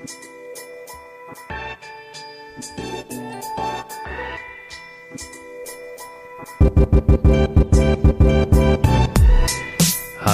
[0.00, 0.40] Música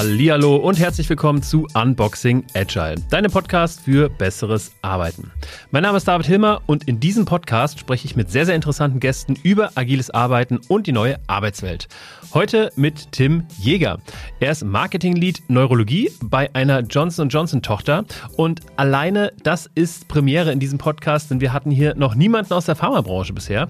[0.06, 5.32] Hallihallo und herzlich willkommen zu Unboxing Agile, deinem Podcast für besseres Arbeiten.
[5.72, 9.00] Mein Name ist David Hilmer und in diesem Podcast spreche ich mit sehr, sehr interessanten
[9.00, 11.88] Gästen über agiles Arbeiten und die neue Arbeitswelt.
[12.34, 13.98] Heute mit Tim Jäger.
[14.38, 18.04] Er ist Marketing Lead Neurologie bei einer Johnson Johnson Tochter
[18.36, 22.66] und alleine das ist Premiere in diesem Podcast, denn wir hatten hier noch niemanden aus
[22.66, 23.68] der Pharmabranche bisher.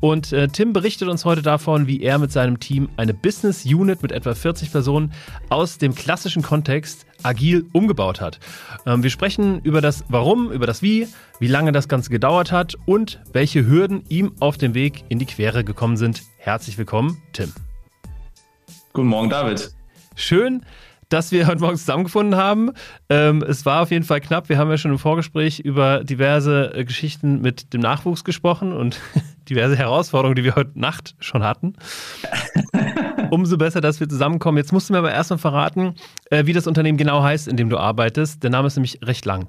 [0.00, 4.00] Und äh, Tim berichtet uns heute davon, wie er mit seinem Team eine Business Unit
[4.02, 5.12] mit etwa 40 Personen
[5.48, 8.38] aus dem klassischen Kontext agil umgebaut hat.
[8.86, 11.08] Ähm, wir sprechen über das Warum, über das Wie,
[11.40, 15.26] wie lange das Ganze gedauert hat und welche Hürden ihm auf dem Weg in die
[15.26, 16.22] Quere gekommen sind.
[16.38, 17.52] Herzlich willkommen, Tim.
[18.92, 19.72] Guten Morgen, David.
[20.14, 20.62] Schön,
[21.08, 22.70] dass wir heute Morgen zusammengefunden haben.
[23.08, 24.48] Ähm, es war auf jeden Fall knapp.
[24.48, 29.00] Wir haben ja schon im Vorgespräch über diverse äh, Geschichten mit dem Nachwuchs gesprochen und
[29.48, 31.74] diverse Herausforderungen, die wir heute Nacht schon hatten.
[33.30, 34.58] Umso besser, dass wir zusammenkommen.
[34.58, 35.94] Jetzt musst du mir aber erstmal verraten,
[36.30, 38.42] äh, wie das Unternehmen genau heißt, in dem du arbeitest.
[38.42, 39.48] Der Name ist nämlich recht lang.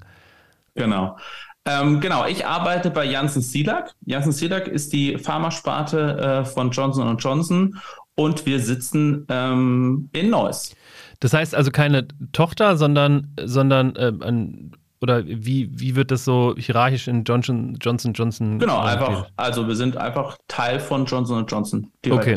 [0.75, 1.17] Genau.
[1.65, 3.93] Ähm, genau, ich arbeite bei Janssen Silag.
[4.05, 7.77] Janssen Silag ist die Pharmasparte äh, von Johnson Johnson
[8.15, 10.75] und wir sitzen ähm, in Neuss.
[11.19, 16.55] Das heißt also keine Tochter, sondern, sondern äh, ein, oder wie, wie wird das so
[16.57, 18.59] hierarchisch in Johnson Johnson Johnson?
[18.59, 21.91] Genau, einfach, also wir sind einfach Teil von Johnson Johnson.
[22.03, 22.21] Direkt.
[22.21, 22.35] Okay.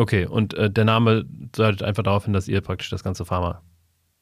[0.00, 3.62] Okay, und äh, der Name deutet einfach darauf hin, dass ihr praktisch das ganze Pharma.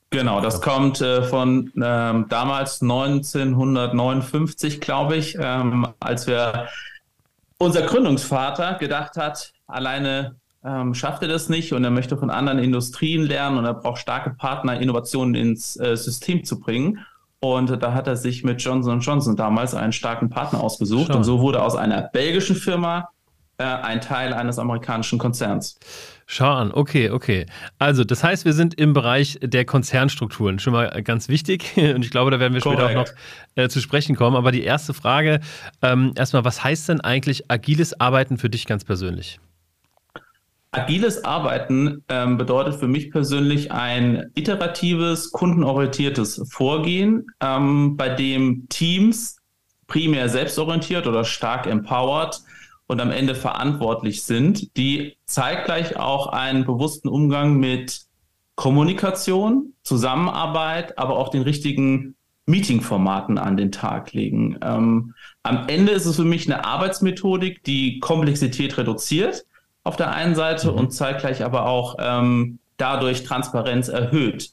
[0.09, 6.69] Genau, das kommt äh, von ähm, damals 1959, glaube ich, ähm, als wir
[7.59, 12.59] unser Gründungsvater gedacht hat, alleine ähm, schafft er das nicht und er möchte von anderen
[12.59, 17.05] Industrien lernen und er braucht starke Partner, Innovationen ins äh, System zu bringen.
[17.41, 21.09] Und da hat er sich mit Johnson Johnson damals einen starken Partner ausgesucht.
[21.09, 21.17] Schau.
[21.17, 23.11] Und so wurde aus einer belgischen Firma
[23.59, 25.79] äh, ein Teil eines amerikanischen Konzerns.
[26.27, 27.47] Schau an, okay, okay.
[27.79, 30.59] Also, das heißt, wir sind im Bereich der Konzernstrukturen.
[30.59, 31.73] Schon mal ganz wichtig.
[31.77, 32.81] Und ich glaube, da werden wir Correct.
[32.81, 34.37] später auch noch äh, zu sprechen kommen.
[34.37, 35.41] Aber die erste Frage,
[35.83, 39.39] ähm, erstmal, was heißt denn eigentlich agiles Arbeiten für dich ganz persönlich?
[40.77, 49.39] Agiles Arbeiten ähm, bedeutet für mich persönlich ein iteratives, kundenorientiertes Vorgehen, ähm, bei dem Teams
[49.87, 52.41] primär selbstorientiert oder stark empowered
[52.89, 58.03] und am Ende verantwortlich sind, die zeitgleich auch einen bewussten Umgang mit
[58.55, 64.59] Kommunikation, Zusammenarbeit, aber auch den richtigen Meetingformaten an den Tag legen.
[64.63, 69.47] Ähm, am Ende ist es für mich eine Arbeitsmethodik, die Komplexität reduziert
[69.87, 70.79] auf der einen Seite mhm.
[70.79, 74.51] und zeitgleich aber auch ähm, dadurch Transparenz erhöht.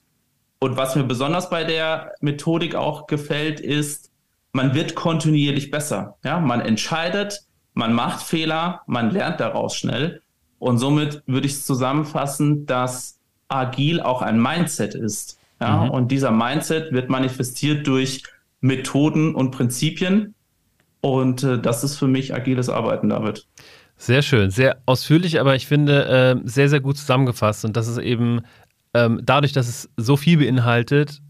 [0.60, 4.12] Und was mir besonders bei der Methodik auch gefällt, ist,
[4.52, 6.18] man wird kontinuierlich besser.
[6.24, 7.42] Ja, man entscheidet,
[7.74, 10.22] man macht Fehler, man lernt daraus schnell.
[10.60, 13.18] Und somit würde ich es zusammenfassen, dass
[13.48, 15.40] agil auch ein Mindset ist.
[15.60, 15.90] Ja, mhm.
[15.90, 18.22] und dieser Mindset wird manifestiert durch
[18.62, 20.36] Methoden und Prinzipien.
[21.02, 23.48] Und äh, das ist für mich agiles Arbeiten, David.
[24.04, 27.64] Sehr schön, sehr ausführlich, aber ich finde äh, sehr, sehr gut zusammengefasst.
[27.64, 28.42] Und das ist eben
[28.94, 31.22] ähm, dadurch, dass es so viel beinhaltet,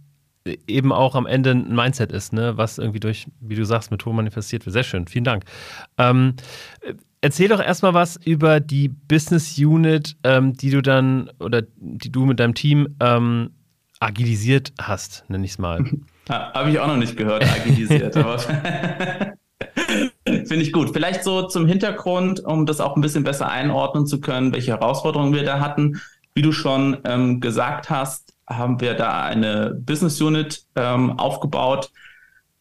[0.65, 2.57] eben auch am Ende ein Mindset ist, ne?
[2.57, 4.73] was irgendwie durch, wie du sagst, Methoden manifestiert wird.
[4.73, 5.43] Sehr schön, vielen Dank.
[5.99, 6.33] Ähm,
[7.21, 12.25] erzähl doch erstmal was über die Business Unit, ähm, die du dann oder die du
[12.25, 13.51] mit deinem Team ähm,
[13.99, 15.85] agilisiert hast, nenne ich es mal.
[16.27, 18.39] Habe ich auch noch nicht gehört, agilisiert, aber
[20.45, 20.91] Finde ich gut.
[20.93, 25.33] Vielleicht so zum Hintergrund, um das auch ein bisschen besser einordnen zu können, welche Herausforderungen
[25.33, 26.01] wir da hatten.
[26.35, 31.91] Wie du schon ähm, gesagt hast, haben wir da eine Business Unit ähm, aufgebaut,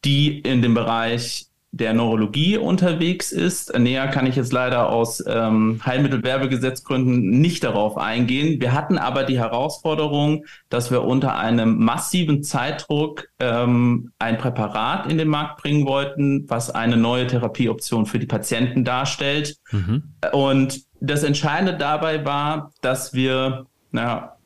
[0.04, 3.76] die in dem Bereich der Neurologie unterwegs ist.
[3.76, 8.60] Näher kann ich jetzt leider aus ähm, Heilmittelwerbegesetzgründen nicht darauf eingehen.
[8.60, 15.16] Wir hatten aber die Herausforderung, dass wir unter einem massiven Zeitdruck ähm, ein Präparat in
[15.16, 19.56] den Markt bringen wollten, was eine neue Therapieoption für die Patienten darstellt.
[19.70, 20.02] Mhm.
[20.32, 24.36] Und das Entscheidende dabei war, dass wir, naja,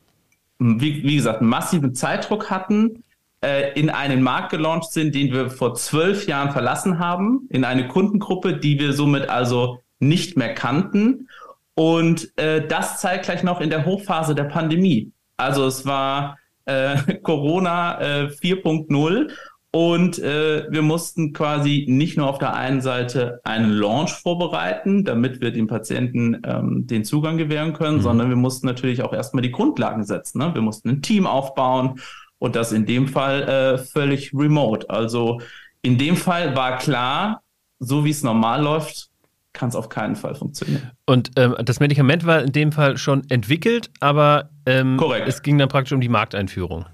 [0.59, 3.03] wie, wie gesagt, einen massiven Zeitdruck hatten
[3.41, 7.87] äh, in einen Markt gelauncht sind, den wir vor zwölf Jahren verlassen haben, in eine
[7.87, 11.27] Kundengruppe, die wir somit also nicht mehr kannten.
[11.75, 15.11] Und äh, das zeigt gleich noch in der Hochphase der Pandemie.
[15.37, 19.31] Also es war äh, Corona äh, 4.0
[19.71, 25.41] und äh, wir mussten quasi nicht nur auf der einen Seite einen Launch vorbereiten, damit
[25.41, 28.01] wir den Patienten ähm, den Zugang gewähren können, mhm.
[28.01, 30.39] sondern wir mussten natürlich auch erstmal die Grundlagen setzen.
[30.39, 30.55] Ne?
[30.55, 31.99] Wir mussten ein Team aufbauen
[32.39, 34.89] und das in dem Fall äh, völlig remote.
[34.89, 35.41] Also
[35.81, 37.41] in dem Fall war klar,
[37.79, 39.09] so wie es normal läuft,
[39.53, 40.91] kann es auf keinen Fall funktionieren.
[41.05, 45.69] Und ähm, das Medikament war in dem Fall schon entwickelt, aber ähm, es ging dann
[45.69, 46.85] praktisch um die Markteinführung.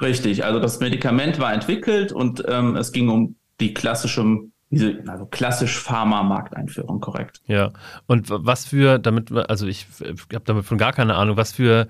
[0.00, 4.38] Richtig, also das Medikament war entwickelt und ähm, es ging um die klassische,
[4.70, 7.40] diese, also klassisch Pharma-Markteinführung, korrekt.
[7.46, 7.72] Ja,
[8.06, 11.86] und was für, damit, also ich, ich habe damit von gar keine Ahnung, was für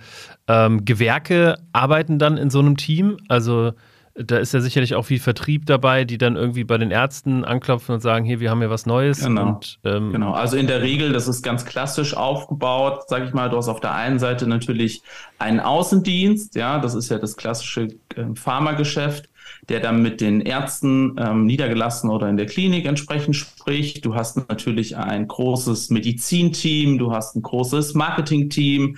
[0.46, 3.16] ähm, Gewerke arbeiten dann in so einem Team?
[3.28, 3.72] Also
[4.18, 7.94] da ist ja sicherlich auch viel Vertrieb dabei, die dann irgendwie bei den Ärzten anklopfen
[7.94, 9.20] und sagen, hier, wir haben ja was Neues.
[9.20, 9.48] Genau.
[9.48, 10.32] Und, ähm genau.
[10.32, 13.80] Also in der Regel, das ist ganz klassisch aufgebaut, sag ich mal, du hast auf
[13.80, 15.02] der einen Seite natürlich
[15.38, 19.28] einen Außendienst, ja, das ist ja das klassische äh, Pharmageschäft,
[19.68, 24.04] der dann mit den Ärzten ähm, niedergelassen oder in der Klinik entsprechend spricht.
[24.04, 28.96] Du hast natürlich ein großes Medizinteam, du hast ein großes Marketingteam,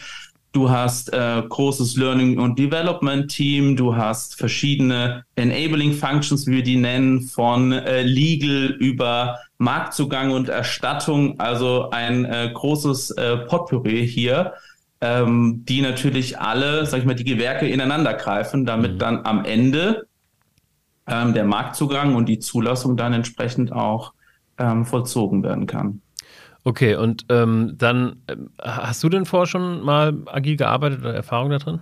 [0.52, 6.62] Du hast äh, großes Learning und Development Team, du hast verschiedene Enabling Functions, wie wir
[6.62, 14.08] die nennen, von äh, Legal über Marktzugang und Erstattung, also ein äh, großes äh, Potpourri
[14.08, 14.54] hier,
[15.02, 18.98] ähm, die natürlich alle, sag ich mal, die Gewerke ineinander greifen, damit mhm.
[18.98, 20.06] dann am Ende
[21.06, 24.14] ähm, der Marktzugang und die Zulassung dann entsprechend auch
[24.58, 26.00] ähm, vollzogen werden kann.
[26.68, 31.48] Okay, und ähm, dann ähm, hast du denn vorher schon mal agil gearbeitet oder Erfahrung
[31.48, 31.80] da drin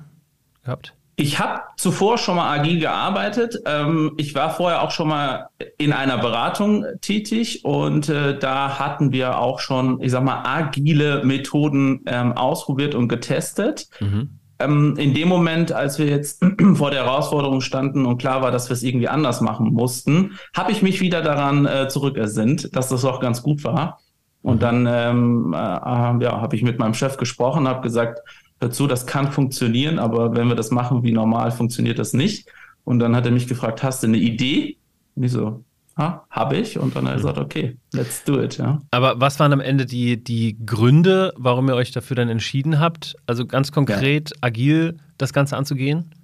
[0.62, 0.94] gehabt?
[1.16, 3.58] Ich habe zuvor schon mal agil gearbeitet.
[3.66, 9.10] Ähm, ich war vorher auch schon mal in einer Beratung tätig und äh, da hatten
[9.10, 13.88] wir auch schon, ich sag mal, agile Methoden ähm, ausprobiert und getestet.
[13.98, 14.38] Mhm.
[14.60, 16.44] Ähm, in dem Moment, als wir jetzt
[16.74, 20.70] vor der Herausforderung standen und klar war, dass wir es irgendwie anders machen mussten, habe
[20.70, 23.98] ich mich wieder daran äh, zurückersinnt, dass das auch ganz gut war.
[24.46, 28.20] Und dann ähm, äh, ja, habe ich mit meinem Chef gesprochen, habe gesagt,
[28.60, 32.48] dazu, das kann funktionieren, aber wenn wir das machen wie normal, funktioniert das nicht.
[32.84, 34.76] Und dann hat er mich gefragt, hast du eine Idee?
[35.16, 35.64] Und ich so,
[35.96, 36.78] ha, habe ich.
[36.78, 38.56] Und dann hat er gesagt, okay, let's do it.
[38.56, 38.80] Ja.
[38.92, 43.16] Aber was waren am Ende die, die Gründe, warum ihr euch dafür dann entschieden habt?
[43.26, 44.36] Also ganz konkret, ja.
[44.42, 46.14] agil das Ganze anzugehen?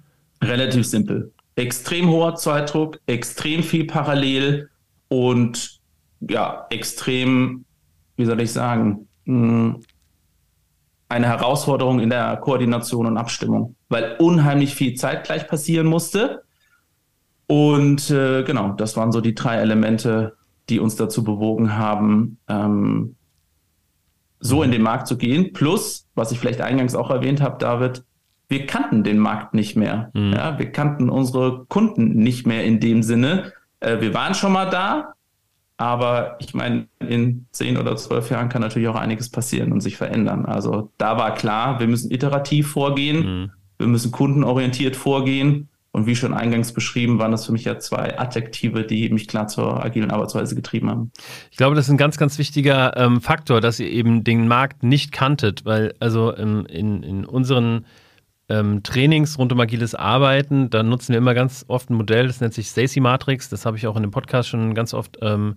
[0.41, 1.33] Relativ simpel.
[1.57, 4.69] Extrem hoher Zeitdruck, extrem viel parallel
[5.09, 5.81] und
[6.21, 7.65] ja, extrem
[8.15, 9.81] wie soll ich sagen, hm,
[11.09, 16.43] eine Herausforderung in der Koordination und Abstimmung, weil unheimlich viel zeitgleich passieren musste.
[17.47, 20.35] Und äh, genau, das waren so die drei Elemente,
[20.69, 23.15] die uns dazu bewogen haben, ähm,
[24.39, 25.53] so in den Markt zu gehen.
[25.53, 28.03] Plus, was ich vielleicht eingangs auch erwähnt habe, David,
[28.49, 30.11] wir kannten den Markt nicht mehr.
[30.13, 30.33] Mhm.
[30.33, 33.53] Ja, wir kannten unsere Kunden nicht mehr in dem Sinne.
[33.79, 35.13] Äh, wir waren schon mal da,
[35.83, 39.97] aber ich meine, in zehn oder zwölf Jahren kann natürlich auch einiges passieren und sich
[39.97, 40.45] verändern.
[40.45, 43.51] Also da war klar, wir müssen iterativ vorgehen, mhm.
[43.77, 45.69] wir müssen kundenorientiert vorgehen.
[45.95, 49.47] Und wie schon eingangs beschrieben, waren das für mich ja zwei Adjektive, die mich klar
[49.47, 51.11] zur agilen Arbeitsweise getrieben haben.
[51.51, 54.81] Ich glaube, das ist ein ganz, ganz wichtiger ähm, Faktor, dass ihr eben den Markt
[54.81, 57.85] nicht kanntet, weil also ähm, in, in unseren
[58.49, 62.41] ähm, Trainings rund um agiles Arbeiten, da nutzen wir immer ganz oft ein Modell, das
[62.41, 63.49] nennt sich Stacy Matrix.
[63.49, 65.55] Das habe ich auch in dem Podcast schon ganz oft ähm,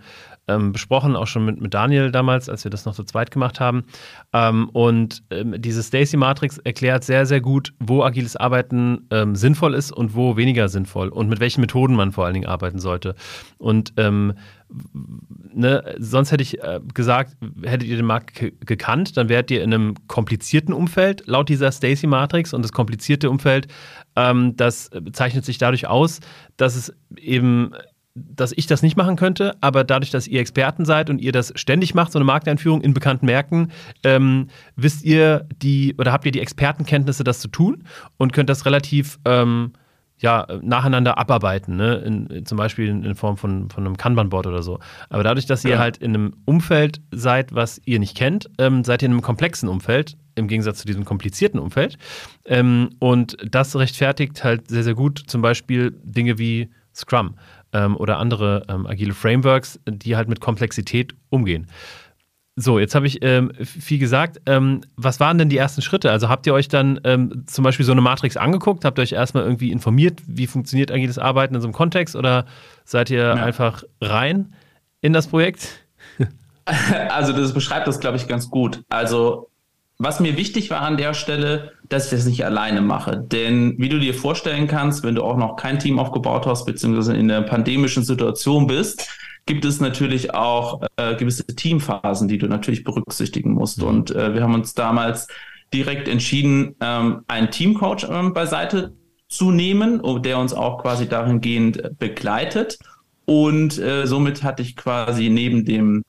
[0.49, 3.59] ähm, besprochen, auch schon mit, mit Daniel damals, als wir das noch zu zweit gemacht
[3.59, 3.85] haben.
[4.33, 9.75] Ähm, und ähm, diese Stacy Matrix erklärt sehr, sehr gut, wo agiles Arbeiten ähm, sinnvoll
[9.75, 13.15] ist und wo weniger sinnvoll und mit welchen Methoden man vor allen Dingen arbeiten sollte.
[13.59, 13.95] Und
[15.57, 18.35] ne, sonst hätte ich äh, gesagt, hättet ihr den Markt
[18.65, 22.53] gekannt, dann wärt ihr in einem komplizierten Umfeld, laut dieser Stacy Matrix.
[22.53, 23.67] Und das komplizierte Umfeld,
[24.15, 26.21] ähm, das zeichnet sich dadurch aus,
[26.57, 27.73] dass es eben
[28.19, 31.53] dass ich das nicht machen könnte, aber dadurch, dass ihr Experten seid und ihr das
[31.55, 33.73] ständig macht, so eine Markteinführung in bekannten Märkten,
[34.05, 37.85] ähm, wisst ihr die oder habt ihr die Expertenkenntnisse, das zu tun
[38.17, 39.73] und könnt das relativ ähm,
[40.19, 41.97] ja, nacheinander abarbeiten, ne?
[41.97, 44.79] In, in, zum Beispiel in, in, Form von, von einem Kanban-Board oder so.
[45.11, 45.79] Aber dadurch, dass ihr ja.
[45.79, 49.69] halt in einem Umfeld seid, was ihr nicht kennt, ähm, seid ihr in einem komplexen
[49.69, 51.99] Umfeld, im Gegensatz zu diesem komplizierten Umfeld.
[52.45, 57.35] Ähm, und das rechtfertigt halt sehr, sehr gut zum Beispiel Dinge wie Scrum
[57.73, 61.67] ähm, oder andere ähm, agile Frameworks, die halt mit Komplexität umgehen.
[62.59, 64.41] So, jetzt habe ich ähm, viel gesagt.
[64.47, 66.11] Ähm, was waren denn die ersten Schritte?
[66.11, 68.87] Also habt ihr euch dann ähm, zum Beispiel so eine Matrix angeguckt?
[68.87, 72.17] Habt ihr euch erstmal irgendwie informiert, wie funktioniert agiles Arbeiten in so einem Kontext?
[72.17, 72.47] Oder
[72.87, 73.35] seid ihr ja.
[73.35, 74.55] einfach rein
[75.03, 75.69] in das Projekt?
[77.11, 78.83] Also das beschreibt das, glaube ich, ganz gut.
[78.89, 79.51] Also
[79.99, 83.17] was mir wichtig war an der Stelle, dass ich das nicht alleine mache.
[83.17, 87.17] Denn wie du dir vorstellen kannst, wenn du auch noch kein Team aufgebaut hast, beziehungsweise
[87.17, 89.09] in der pandemischen Situation bist,
[89.47, 93.81] gibt es natürlich auch äh, gewisse Teamphasen, die du natürlich berücksichtigen musst.
[93.81, 93.89] Mhm.
[93.89, 95.29] Und äh, wir haben uns damals
[95.73, 98.93] direkt entschieden, ähm, einen Teamcoach ähm, beiseite
[99.29, 102.79] zu nehmen, der uns auch quasi dahingehend begleitet.
[103.25, 106.03] Und äh, somit hatte ich quasi neben dem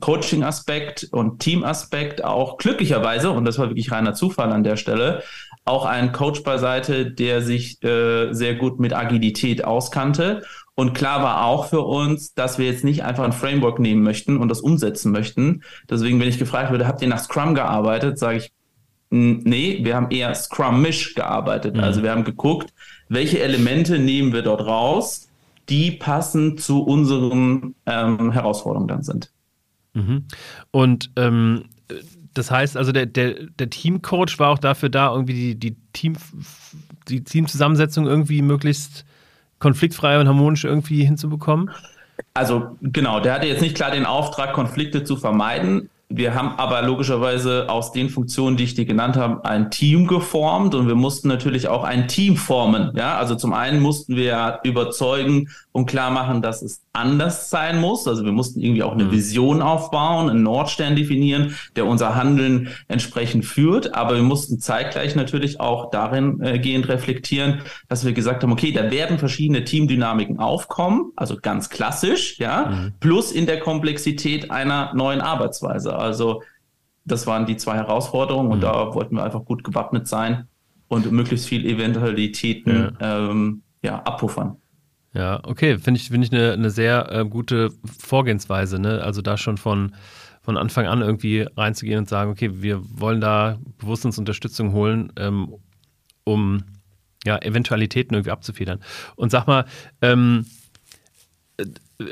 [0.00, 5.22] Coaching-Aspekt und Team-Aspekt auch glücklicherweise, und das war wirklich reiner Zufall an der Stelle,
[5.64, 10.42] auch einen Coach beiseite, der sich äh, sehr gut mit Agilität auskannte.
[10.74, 14.38] Und klar war auch für uns, dass wir jetzt nicht einfach ein Framework nehmen möchten
[14.38, 15.62] und das umsetzen möchten.
[15.90, 18.52] Deswegen, wenn ich gefragt würde, habt ihr nach Scrum gearbeitet, sage ich,
[19.10, 21.76] nee, wir haben eher Scrum-Mish gearbeitet.
[21.76, 21.82] Mhm.
[21.82, 22.72] Also wir haben geguckt,
[23.08, 25.28] welche Elemente nehmen wir dort raus,
[25.68, 29.30] die passend zu unseren ähm, Herausforderungen dann sind.
[29.94, 30.24] Mhm.
[30.70, 31.64] Und ähm,
[32.34, 36.16] das heißt also, der, der, der Teamcoach war auch dafür da, irgendwie die, die, Team,
[37.08, 39.04] die Teamzusammensetzung irgendwie möglichst
[39.58, 41.70] konfliktfrei und harmonisch irgendwie hinzubekommen?
[42.34, 45.88] Also genau, der hatte jetzt nicht klar den Auftrag, Konflikte zu vermeiden.
[46.10, 50.74] Wir haben aber logischerweise aus den Funktionen, die ich dir genannt habe, ein Team geformt
[50.74, 52.92] und wir mussten natürlich auch ein Team formen.
[52.96, 58.08] Ja, also zum einen mussten wir überzeugen und klar machen, dass es anders sein muss.
[58.08, 59.12] Also wir mussten irgendwie auch eine mhm.
[59.12, 63.94] Vision aufbauen, einen Nordstern definieren, der unser Handeln entsprechend führt.
[63.94, 68.72] Aber wir mussten zeitgleich natürlich auch darin äh, gehend reflektieren, dass wir gesagt haben, okay,
[68.72, 72.92] da werden verschiedene Teamdynamiken aufkommen, also ganz klassisch, ja, mhm.
[72.98, 75.97] plus in der Komplexität einer neuen Arbeitsweise.
[75.98, 76.42] Also
[77.04, 78.62] das waren die zwei Herausforderungen und mhm.
[78.62, 80.46] da wollten wir einfach gut gewappnet sein
[80.88, 83.30] und möglichst viel Eventualitäten ja.
[83.30, 84.56] Ähm, ja, abpuffern.
[85.14, 89.02] Ja, okay, finde ich, find ich eine, eine sehr äh, gute Vorgehensweise, ne?
[89.02, 89.94] Also da schon von,
[90.42, 95.12] von Anfang an irgendwie reinzugehen und sagen, okay, wir wollen da bewusst uns Unterstützung holen,
[95.16, 95.54] ähm,
[96.24, 96.64] um
[97.24, 98.80] ja, Eventualitäten irgendwie abzufedern.
[99.16, 99.64] Und sag mal,
[100.02, 100.46] ähm,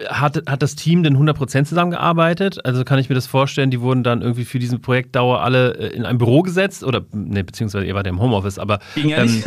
[0.09, 2.65] hat, hat das Team denn 100% zusammengearbeitet?
[2.65, 5.95] Also kann ich mir das vorstellen, die wurden dann irgendwie für diesen Projektdauer alle äh,
[5.95, 6.83] in ein Büro gesetzt?
[6.83, 9.45] Oder, ne, beziehungsweise ihr wart ja im Homeoffice, aber ähm,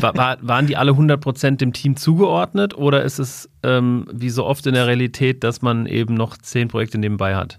[0.00, 2.76] war, waren die alle 100% dem Team zugeordnet?
[2.76, 6.68] Oder ist es ähm, wie so oft in der Realität, dass man eben noch zehn
[6.68, 7.58] Projekte nebenbei hat?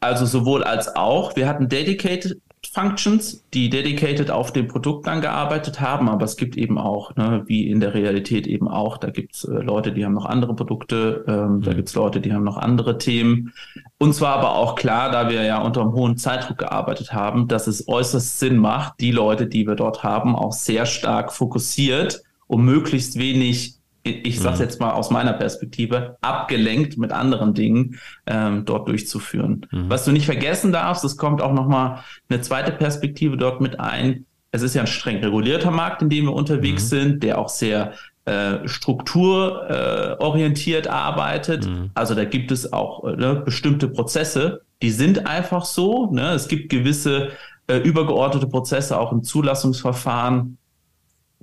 [0.00, 1.36] Also sowohl als auch.
[1.36, 2.38] Wir hatten Dedicated
[2.74, 7.44] Functions, die dedicated auf dem Produkt dann gearbeitet haben, aber es gibt eben auch, ne,
[7.46, 10.56] wie in der Realität eben auch, da gibt es äh, Leute, die haben noch andere
[10.56, 11.62] Produkte, ähm, mhm.
[11.62, 13.52] da gibt es Leute, die haben noch andere Themen.
[13.98, 17.68] Und zwar aber auch klar, da wir ja unter einem hohen Zeitdruck gearbeitet haben, dass
[17.68, 22.64] es äußerst Sinn macht, die Leute, die wir dort haben, auch sehr stark fokussiert, um
[22.64, 23.73] möglichst wenig
[24.04, 24.62] ich sage mhm.
[24.62, 29.66] jetzt mal aus meiner Perspektive, abgelenkt mit anderen Dingen ähm, dort durchzuführen.
[29.70, 29.88] Mhm.
[29.88, 34.26] Was du nicht vergessen darfst, es kommt auch nochmal eine zweite Perspektive dort mit ein.
[34.52, 36.88] Es ist ja ein streng regulierter Markt, in dem wir unterwegs mhm.
[36.88, 37.94] sind, der auch sehr
[38.26, 41.66] äh, strukturorientiert äh, arbeitet.
[41.66, 41.90] Mhm.
[41.94, 46.10] Also da gibt es auch äh, ne, bestimmte Prozesse, die sind einfach so.
[46.10, 46.32] Ne?
[46.32, 47.30] Es gibt gewisse
[47.66, 50.58] äh, übergeordnete Prozesse auch im Zulassungsverfahren,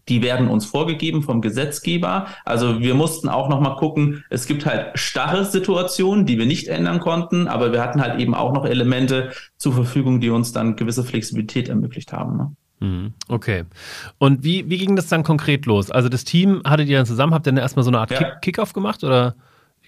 [0.09, 2.27] die werden uns vorgegeben vom Gesetzgeber.
[2.45, 6.67] Also wir mussten auch noch mal gucken, es gibt halt starre Situationen, die wir nicht
[6.67, 10.75] ändern konnten, aber wir hatten halt eben auch noch Elemente zur Verfügung, die uns dann
[10.75, 12.37] gewisse Flexibilität ermöglicht haben.
[12.37, 12.55] Ne?
[12.79, 13.13] Mhm.
[13.27, 13.63] Okay.
[14.17, 15.91] Und wie, wie ging das dann konkret los?
[15.91, 18.35] Also das Team hattet ihr dann zusammen, habt ihr dann erstmal so eine Art ja.
[18.41, 19.35] Kick-Off gemacht oder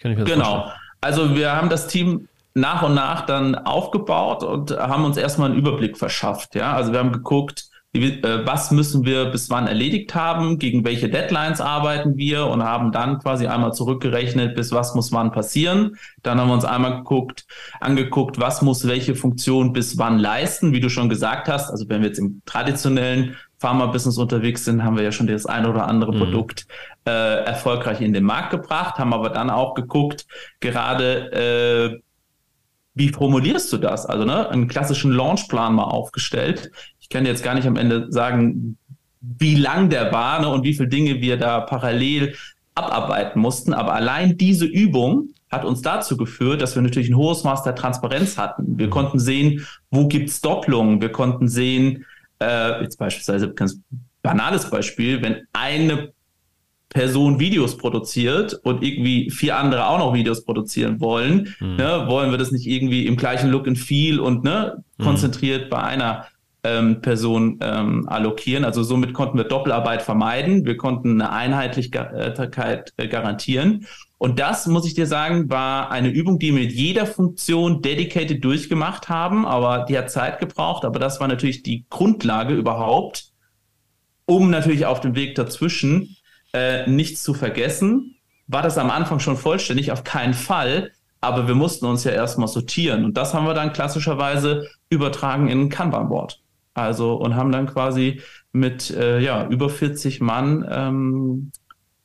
[0.03, 0.25] Genau.
[0.25, 0.72] Vorstellen?
[1.01, 5.60] Also wir haben das Team nach und nach dann aufgebaut und haben uns erstmal einen
[5.60, 6.55] Überblick verschafft.
[6.55, 11.62] Ja, also wir haben geguckt, was müssen wir bis wann erledigt haben, gegen welche Deadlines
[11.62, 15.95] arbeiten wir und haben dann quasi einmal zurückgerechnet, bis was muss wann passieren.
[16.23, 17.45] Dann haben wir uns einmal geguckt,
[17.79, 21.69] angeguckt, was muss welche Funktion bis wann leisten, wie du schon gesagt hast.
[21.69, 25.69] Also wenn wir jetzt im traditionellen Pharma-Business unterwegs sind, haben wir ja schon das eine
[25.69, 26.17] oder andere mhm.
[26.17, 26.65] Produkt
[27.05, 30.25] äh, erfolgreich in den Markt gebracht, haben aber dann auch geguckt,
[30.59, 32.01] gerade äh,
[32.95, 34.05] wie formulierst du das?
[34.05, 36.71] Also ne, einen klassischen Launchplan mal aufgestellt
[37.13, 38.77] kann jetzt gar nicht am Ende sagen,
[39.22, 42.36] wie lang der war ne, und wie viele Dinge wir da parallel
[42.75, 43.74] abarbeiten mussten.
[43.74, 47.75] Aber allein diese Übung hat uns dazu geführt, dass wir natürlich ein hohes Maß der
[47.75, 48.77] Transparenz hatten.
[48.77, 48.91] Wir mhm.
[48.91, 51.00] konnten sehen, wo gibt's Doppelungen.
[51.00, 52.05] Wir konnten sehen,
[52.41, 53.79] äh, jetzt beispielsweise ganz
[54.24, 56.12] banales Beispiel, wenn eine
[56.89, 61.75] Person Videos produziert und irgendwie vier andere auch noch Videos produzieren wollen, mhm.
[61.75, 65.03] ne, wollen wir das nicht irgendwie im gleichen Look and Feel und ne, mhm.
[65.03, 66.27] konzentriert bei einer
[66.63, 68.63] ähm, Person ähm, allokieren.
[68.63, 70.65] Also somit konnten wir Doppelarbeit vermeiden.
[70.65, 73.86] Wir konnten eine Einheitlichkeit äh, garantieren.
[74.17, 78.41] Und das, muss ich dir sagen, war eine Übung, die wir mit jeder Funktion dedicated
[78.43, 80.86] durchgemacht haben, aber die hat Zeit gebraucht.
[80.86, 83.34] Aber das war natürlich die Grundlage überhaupt,
[84.25, 86.15] um natürlich auf dem Weg dazwischen
[86.53, 88.15] äh, nichts zu vergessen.
[88.48, 89.91] War das am Anfang schon vollständig?
[89.91, 90.91] Auf keinen Fall.
[91.20, 93.05] Aber wir mussten uns ja erstmal sortieren.
[93.05, 96.42] Und das haben wir dann klassischerweise übertragen in ein Kanban-Board.
[96.74, 101.51] Also und haben dann quasi mit äh, ja, über 40 Mann ähm,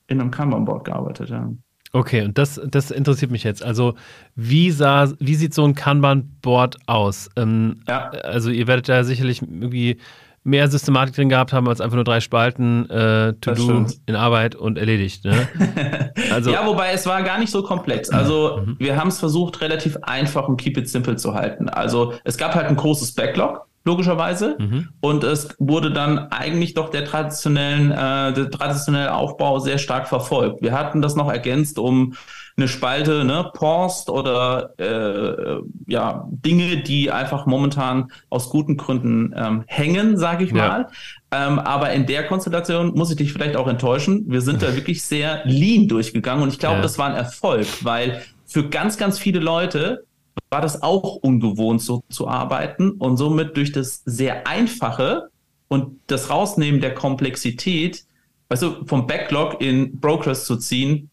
[0.07, 1.31] in einem Kanban-Board gearbeitet.
[1.31, 1.51] Ja.
[1.93, 3.63] Okay, und das, das interessiert mich jetzt.
[3.63, 3.95] Also,
[4.35, 7.31] wie, sah, wie sieht so ein Kanban-Board aus?
[7.37, 8.11] Ähm, ja.
[8.11, 9.99] Also, ihr werdet da sicherlich irgendwie
[10.45, 14.55] mehr Systematik drin gehabt haben als einfach nur drei Spalten äh, To Do in Arbeit
[14.55, 15.25] und erledigt.
[15.25, 15.49] Ne?
[16.31, 18.11] Also, ja, wobei es war gar nicht so komplex.
[18.11, 18.77] Also mhm.
[18.79, 21.69] wir haben es versucht, relativ einfach und keep it simple zu halten.
[21.69, 24.57] Also es gab halt ein großes Backlog logischerweise.
[24.59, 24.89] Mhm.
[25.01, 30.63] Und es wurde dann eigentlich doch der traditionellen, äh, der traditionelle Aufbau sehr stark verfolgt.
[30.63, 32.15] Wir hatten das noch ergänzt um
[32.57, 39.65] eine Spalte, ne, Post oder äh, ja, Dinge, die einfach momentan aus guten Gründen ähm,
[39.67, 40.57] hängen, sage ich ja.
[40.57, 40.89] mal.
[41.31, 44.25] Ähm, aber in der Konstellation muss ich dich vielleicht auch enttäuschen.
[44.27, 46.83] Wir sind da wirklich sehr lean durchgegangen und ich glaube, ja.
[46.83, 50.05] das war ein Erfolg, weil für ganz, ganz viele Leute
[50.51, 52.93] war das auch ungewohnt, so zu arbeiten.
[52.93, 55.31] Und somit durch das sehr einfache
[55.69, 58.05] und das Rausnehmen der Komplexität,
[58.49, 61.11] weißt du, vom Backlog in Brokers zu ziehen,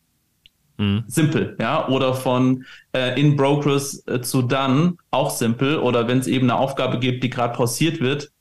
[0.78, 1.04] mhm.
[1.08, 6.28] simpel, ja, oder von äh, in Brokers äh, zu dann auch simpel, oder wenn es
[6.28, 8.32] eben eine Aufgabe gibt, die gerade pausiert wird,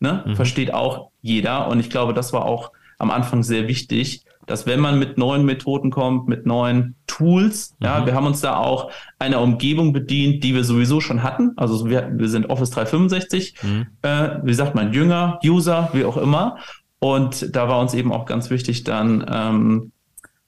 [0.00, 0.36] ne, mhm.
[0.36, 1.68] versteht auch jeder.
[1.68, 5.44] Und ich glaube, das war auch am Anfang sehr wichtig, dass wenn man mit neuen
[5.44, 7.86] Methoden kommt, mit neuen Tools, mhm.
[7.86, 11.52] ja, wir haben uns da auch einer Umgebung bedient, die wir sowieso schon hatten.
[11.56, 13.86] Also wir, wir sind Office 365, mhm.
[14.02, 16.58] äh, wie sagt man, Jünger, User, wie auch immer.
[16.98, 19.92] Und da war uns eben auch ganz wichtig, dann ähm,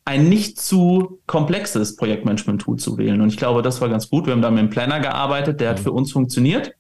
[0.07, 3.21] ein nicht zu komplexes Projektmanagement-Tool zu wählen.
[3.21, 4.27] Und ich glaube, das war ganz gut.
[4.27, 5.77] Wir haben da mit einem Planner gearbeitet, der mhm.
[5.77, 6.73] hat für uns funktioniert.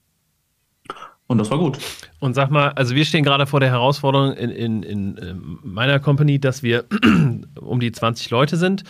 [1.28, 1.78] Und das war gut.
[2.21, 6.38] Und sag mal, also wir stehen gerade vor der Herausforderung in, in, in meiner Company,
[6.38, 6.85] dass wir
[7.61, 8.85] um die 20 Leute sind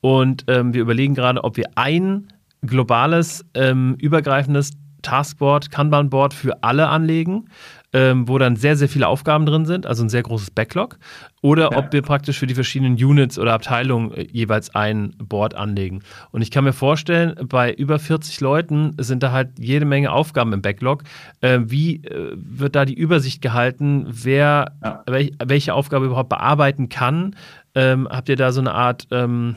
[0.00, 2.28] und ähm, wir überlegen gerade, ob wir ein
[2.62, 4.70] globales, ähm, übergreifendes
[5.02, 7.48] Taskboard, Kanban-Board für alle anlegen,
[7.92, 10.98] ähm, wo dann sehr, sehr viele Aufgaben drin sind, also ein sehr großes Backlog,
[11.42, 11.78] oder ja.
[11.78, 16.02] ob wir praktisch für die verschiedenen Units oder Abteilungen äh, jeweils ein Board anlegen.
[16.30, 20.52] Und ich kann mir vorstellen, bei über 40 Leuten sind da halt jede Menge Aufgaben
[20.52, 21.02] im Backlog.
[21.40, 25.02] Äh, wie äh, wird da die Übersicht gehalten, wer ja.
[25.06, 27.34] welch, welche Aufgabe überhaupt bearbeiten kann?
[27.74, 29.56] Ähm, habt ihr da so eine Art ähm,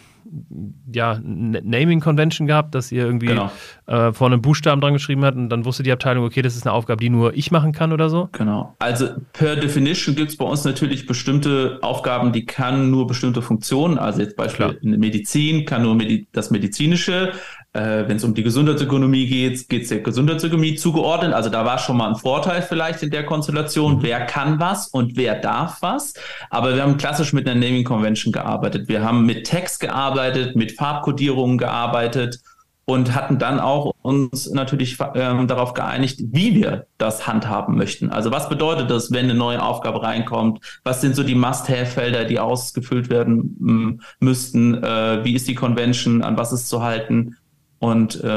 [0.91, 3.51] ja, Naming Convention gehabt, dass ihr irgendwie genau.
[3.85, 6.65] äh, vorne einen Buchstaben dran geschrieben habt und dann wusste die Abteilung, okay, das ist
[6.65, 8.29] eine Aufgabe, die nur ich machen kann oder so?
[8.31, 8.75] Genau.
[8.79, 13.97] Also per Definition gibt es bei uns natürlich bestimmte Aufgaben, die kann nur bestimmte Funktionen,
[13.97, 17.33] also jetzt beispielsweise in Medizin kann nur Medi das Medizinische,
[17.73, 21.33] äh, Wenn es um die Gesundheitsökonomie geht, geht es der Gesundheitsökonomie zugeordnet.
[21.33, 24.03] Also da war schon mal ein Vorteil vielleicht in der Konstellation, mhm.
[24.03, 26.13] wer kann was und wer darf was.
[26.51, 28.87] Aber wir haben klassisch mit einer Naming Convention gearbeitet.
[28.87, 32.39] Wir haben mit Text gearbeitet, mit Farbkodierungen gearbeitet
[32.85, 38.09] und hatten dann auch uns natürlich äh, darauf geeinigt, wie wir das handhaben möchten.
[38.09, 40.59] Also was bedeutet das, wenn eine neue Aufgabe reinkommt?
[40.83, 44.83] Was sind so die Must-Have-Felder, die ausgefüllt werden müssten?
[44.83, 46.21] Äh, wie ist die Convention?
[46.21, 47.37] An was ist zu halten?
[47.83, 48.27] Und äh,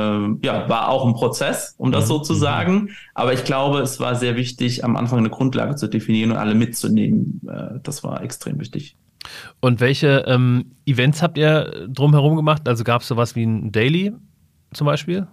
[0.43, 2.09] ja, war auch ein Prozess, um das mhm.
[2.09, 2.39] so zu mhm.
[2.39, 2.91] sagen.
[3.15, 6.57] Aber ich glaube, es war sehr wichtig, am Anfang eine Grundlage zu definieren und alle
[6.57, 7.41] mitzunehmen.
[7.49, 8.97] Äh, das war extrem wichtig.
[9.61, 12.69] Und welche ähm, Events habt ihr drumherum gemacht?
[12.69, 14.13] Also gab es sowas wie ein Daily
[14.73, 15.29] zum Beispiel?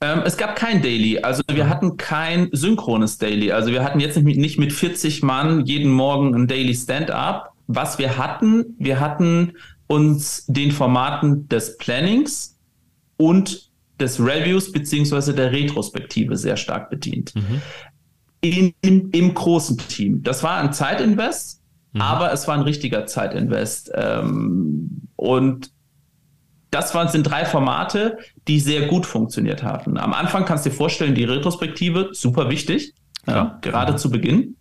[0.00, 1.18] Ähm, es gab kein Daily.
[1.18, 3.52] Also wir hatten kein synchrones Daily.
[3.52, 7.52] Also wir hatten jetzt nicht mit, nicht mit 40 Mann jeden Morgen ein Daily Stand-up.
[7.66, 9.52] Was wir hatten, wir hatten
[9.88, 12.53] uns den Formaten des Plannings
[13.16, 17.34] und des Reviews beziehungsweise der Retrospektive sehr stark bedient.
[17.34, 17.62] Mhm.
[18.40, 20.22] In, im, Im großen Team.
[20.22, 22.00] Das war ein Zeitinvest, mhm.
[22.00, 23.90] aber es war ein richtiger Zeitinvest.
[23.94, 25.70] Ähm, und
[26.70, 29.96] das waren, sind drei Formate, die sehr gut funktioniert haben.
[29.96, 32.94] Am Anfang kannst du dir vorstellen, die Retrospektive, super wichtig,
[33.26, 33.96] ja, ja gerade ja.
[33.96, 34.56] zu Beginn.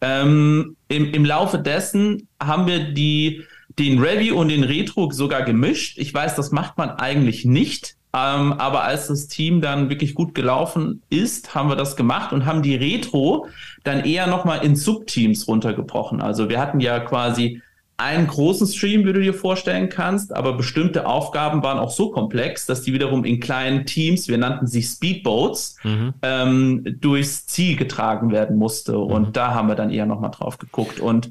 [0.00, 3.42] Ähm, im, Im Laufe dessen haben wir die
[3.78, 5.98] den Review und den Retro sogar gemischt.
[5.98, 7.96] Ich weiß, das macht man eigentlich nicht.
[8.12, 12.44] Ähm, aber als das Team dann wirklich gut gelaufen ist, haben wir das gemacht und
[12.44, 13.46] haben die Retro
[13.84, 16.20] dann eher nochmal in Subteams runtergebrochen.
[16.20, 17.62] Also wir hatten ja quasi
[18.00, 22.64] einen großen Stream, wie du dir vorstellen kannst, aber bestimmte Aufgaben waren auch so komplex,
[22.64, 26.14] dass die wiederum in kleinen Teams, wir nannten sie Speedboats, mhm.
[26.22, 28.92] ähm, durchs Ziel getragen werden musste.
[28.92, 28.98] Mhm.
[28.98, 30.98] Und da haben wir dann eher nochmal drauf geguckt.
[30.98, 31.28] Und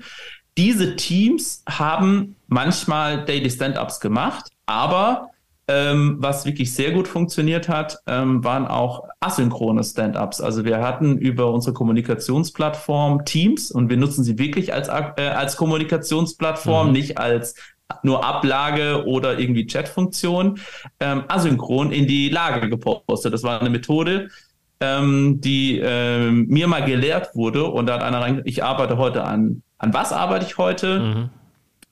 [0.57, 5.29] diese Teams haben manchmal Daily Stand-ups gemacht, aber
[5.69, 10.41] ähm, was wirklich sehr gut funktioniert hat, ähm, waren auch asynchrone Stand-ups.
[10.41, 15.57] Also wir hatten über unsere Kommunikationsplattform Teams und wir nutzen sie wirklich als, äh, als
[15.57, 16.93] Kommunikationsplattform, mhm.
[16.93, 17.53] nicht als
[18.01, 20.59] nur Ablage oder irgendwie Chatfunktion,
[20.99, 23.33] ähm, asynchron in die Lage gepostet.
[23.33, 24.29] Das war eine Methode,
[24.79, 29.23] ähm, die ähm, mir mal gelehrt wurde und da hat einer rein, ich arbeite heute
[29.23, 30.99] an an was arbeite ich heute?
[30.99, 31.29] Mhm.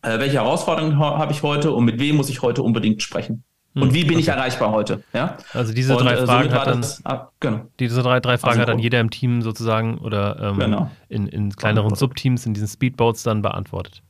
[0.04, 3.44] äh, welche Herausforderungen habe ich heute und mit wem muss ich heute unbedingt sprechen.
[3.82, 4.22] Und wie bin okay.
[4.22, 5.04] ich erreichbar heute?
[5.14, 5.38] Ja?
[5.54, 7.62] Also diese und, drei äh, Fragen hat dann, das, ah, genau.
[7.80, 10.92] diese drei, drei Fragen also, hat dann jeder im Team sozusagen oder ähm, genau.
[11.10, 14.02] in, in kleineren Subteams, in diesen Speedboats dann beantwortet.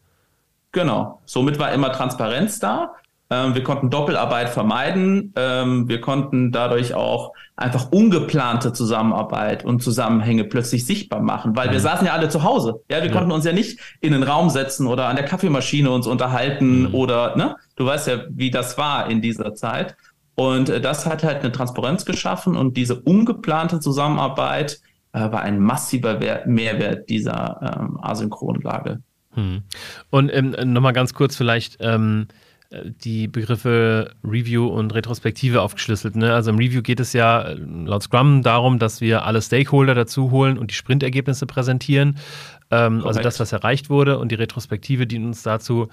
[0.71, 1.21] Genau.
[1.25, 2.93] Somit war immer Transparenz da.
[3.29, 5.33] Ähm, wir konnten Doppelarbeit vermeiden.
[5.35, 11.73] Ähm, wir konnten dadurch auch einfach ungeplante Zusammenarbeit und Zusammenhänge plötzlich sichtbar machen, weil mhm.
[11.73, 12.81] wir saßen ja alle zu Hause.
[12.89, 13.11] Ja, wir ja.
[13.11, 16.95] konnten uns ja nicht in den Raum setzen oder an der Kaffeemaschine uns unterhalten mhm.
[16.95, 17.55] oder, ne?
[17.75, 19.95] Du weißt ja, wie das war in dieser Zeit.
[20.35, 24.79] Und äh, das hat halt eine Transparenz geschaffen und diese ungeplante Zusammenarbeit
[25.11, 29.01] äh, war ein massiver Wert, Mehrwert dieser ähm, Asynchronlage.
[29.33, 29.63] Hm.
[30.11, 32.27] Und ähm, nochmal ganz kurz vielleicht, ähm,
[32.71, 36.17] die Begriffe Review und Retrospektive aufgeschlüsselt.
[36.17, 36.33] Ne?
[36.33, 40.31] Also im Review geht es ja äh, laut Scrum darum, dass wir alle Stakeholder dazu
[40.31, 42.17] holen und die Sprintergebnisse präsentieren.
[42.69, 44.19] Ähm, also das, was erreicht wurde.
[44.19, 45.87] Und die Retrospektive dient uns dazu,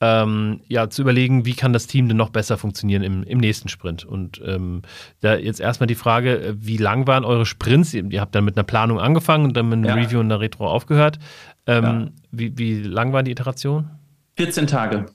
[0.00, 3.68] ähm, ja, zu überlegen, wie kann das Team denn noch besser funktionieren im, im nächsten
[3.68, 4.04] Sprint.
[4.04, 4.82] Und ähm,
[5.20, 7.94] da jetzt erstmal die Frage, äh, wie lang waren eure Sprints?
[7.94, 9.94] Ihr, habt dann mit einer Planung angefangen und dann mit einem ja.
[9.94, 11.18] Review und einer Retro aufgehört.
[11.66, 12.08] Ähm, ja.
[12.30, 13.90] wie, wie lang waren die Iterationen?
[14.36, 15.06] 14 Tage.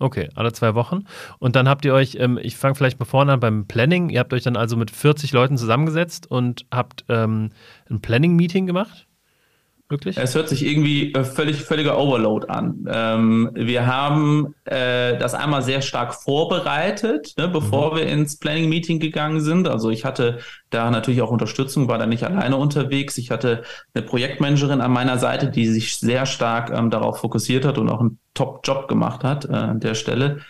[0.00, 1.04] Okay, alle zwei Wochen.
[1.38, 4.10] Und dann habt ihr euch, ähm, ich fange vielleicht mal vorne an beim Planning.
[4.10, 7.50] Ihr habt euch dann also mit 40 Leuten zusammengesetzt und habt ähm,
[7.88, 9.06] ein Planning-Meeting gemacht?
[9.94, 10.18] Wirklich?
[10.18, 12.84] Es hört sich irgendwie äh, völlig, völliger Overload an.
[12.90, 17.96] Ähm, wir haben äh, das einmal sehr stark vorbereitet, ne, bevor mhm.
[17.98, 19.68] wir ins Planning-Meeting gegangen sind.
[19.68, 23.18] Also ich hatte da natürlich auch Unterstützung, war da nicht alleine unterwegs.
[23.18, 23.62] Ich hatte
[23.94, 28.00] eine Projektmanagerin an meiner Seite, die sich sehr stark ähm, darauf fokussiert hat und auch
[28.00, 30.40] einen Top-Job gemacht hat äh, an der Stelle.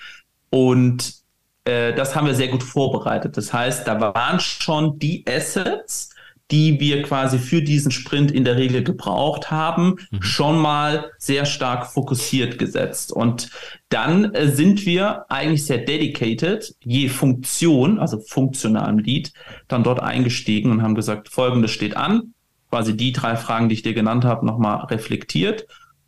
[0.48, 1.16] Und
[1.64, 3.37] äh, das haben wir sehr gut vorbereitet.
[3.37, 6.13] Das heißt, da waren schon die Assets,
[6.50, 10.22] die wir quasi für diesen Sprint in der Regel gebraucht haben, mhm.
[10.22, 13.12] schon mal sehr stark fokussiert gesetzt.
[13.12, 13.50] Und
[13.88, 19.33] dann äh, sind wir eigentlich sehr dedicated, je Funktion, also funktionalem Lead,
[19.68, 22.35] dann dort eingestiegen und haben gesagt, folgendes steht an,
[22.68, 25.66] quasi die drei Fragen, die ich dir genannt habe, nochmal reflektiert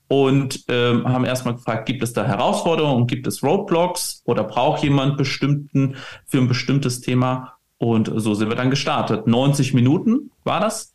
[0.08, 5.16] und ähm, haben erstmal gefragt, gibt es da Herausforderungen, gibt es Roadblocks oder braucht jemand
[5.16, 5.96] bestimmten
[6.26, 9.26] für ein bestimmtes Thema und so sind wir dann gestartet.
[9.26, 10.94] 90 Minuten war das.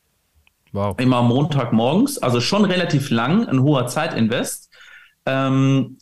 [0.74, 0.98] Wow.
[1.00, 4.70] Immer Montagmorgens, also schon relativ lang, ein hoher Zeitinvest.
[5.26, 5.98] Ähm,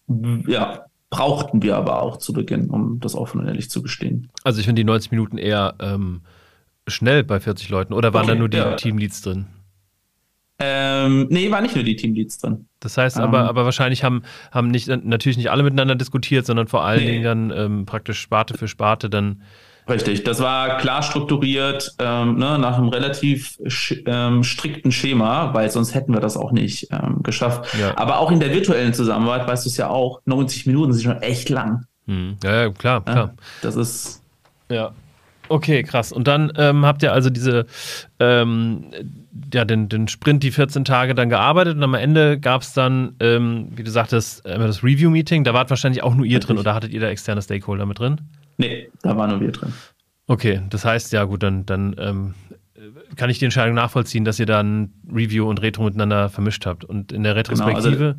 [0.47, 4.29] ja, brauchten wir aber auch zu Beginn, um das offen und ehrlich zu gestehen.
[4.43, 6.21] Also ich finde die 90 Minuten eher ähm,
[6.87, 8.75] schnell bei 40 Leuten oder waren okay, da nur die ja.
[8.75, 9.47] Teamleads drin?
[10.59, 12.67] Ähm, nee, war nicht nur die Teamleads drin.
[12.79, 16.67] Das heißt aber, ähm, aber wahrscheinlich haben, haben nicht, natürlich nicht alle miteinander diskutiert, sondern
[16.67, 17.11] vor allen nee.
[17.13, 19.41] Dingen dann ähm, praktisch Sparte für Sparte dann
[19.89, 23.57] Richtig, das war klar strukturiert ähm, ne, nach einem relativ
[24.05, 27.75] ähm, strikten Schema, weil sonst hätten wir das auch nicht ähm, geschafft.
[27.79, 27.97] Ja.
[27.97, 31.21] Aber auch in der virtuellen Zusammenarbeit weißt du es ja auch, 90 Minuten sind schon
[31.21, 31.85] echt lang.
[32.05, 32.37] Hm.
[32.43, 33.15] Ja, ja, klar, klar.
[33.15, 34.21] Ja, das ist.
[34.69, 34.91] Ja.
[35.47, 36.11] Okay, krass.
[36.11, 37.65] Und dann ähm, habt ihr also diese,
[38.19, 38.91] ähm,
[39.51, 43.15] ja, den, den Sprint, die 14 Tage dann gearbeitet und am Ende gab es dann,
[43.19, 45.43] ähm, wie du sagtest, das Review-Meeting.
[45.43, 46.47] Da wart wahrscheinlich auch nur ihr Richtig.
[46.47, 48.21] drin oder hattet ihr da externe Stakeholder mit drin?
[48.59, 49.73] Nee, da waren nur wir drin.
[50.27, 52.33] Okay, das heißt, ja gut, dann, dann ähm,
[53.15, 56.85] kann ich die Entscheidung nachvollziehen, dass ihr dann Review und Retro miteinander vermischt habt.
[56.85, 58.15] Und in der Retrospektive.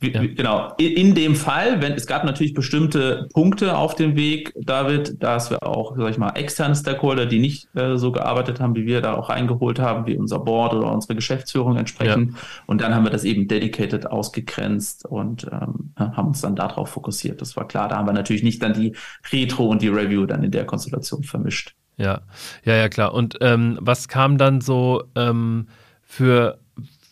[0.00, 0.34] Genau, also, ja.
[0.34, 0.74] genau.
[0.78, 5.62] in dem Fall, wenn es gab natürlich bestimmte Punkte auf dem Weg, David, dass wir
[5.62, 9.14] auch, sag ich mal, externe Stakeholder, die nicht äh, so gearbeitet haben, wie wir da
[9.14, 12.32] auch reingeholt haben, wie unser Board oder unsere Geschäftsführung entsprechend.
[12.32, 12.38] Ja.
[12.66, 17.40] Und dann haben wir das eben dedicated ausgegrenzt und ähm, haben uns dann darauf fokussiert.
[17.40, 17.88] Das war klar.
[17.88, 18.94] Da haben wir natürlich nicht dann die
[19.32, 21.74] Retro und die Review dann in der Konstellation vermischt.
[21.98, 22.20] Ja,
[22.64, 23.12] ja, ja, klar.
[23.12, 25.66] Und ähm, was kam dann so ähm,
[26.02, 26.58] für,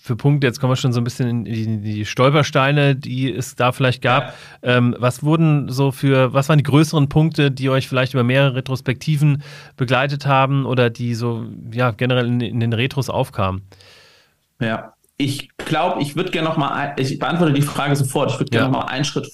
[0.01, 0.47] für Punkte?
[0.47, 3.73] Jetzt kommen wir schon so ein bisschen in die, in die Stolpersteine, die es da
[3.73, 4.35] vielleicht gab.
[4.63, 4.77] Ja.
[4.77, 8.55] Ähm, was wurden so für, was waren die größeren Punkte, die euch vielleicht über mehrere
[8.55, 9.43] Retrospektiven
[9.77, 13.63] begleitet haben oder die so, ja, generell in, in den Retros aufkamen?
[14.61, 18.31] Ja, ich glaube, ich würde gerne noch mal, ich beantworte die Frage sofort.
[18.31, 18.71] Ich würde gerne ja.
[18.71, 19.29] noch mal einen Schritt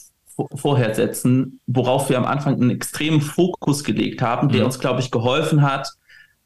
[0.54, 4.66] vorher setzen, worauf wir am Anfang einen extremen Fokus gelegt haben, der mhm.
[4.66, 5.88] uns, glaube ich, geholfen hat,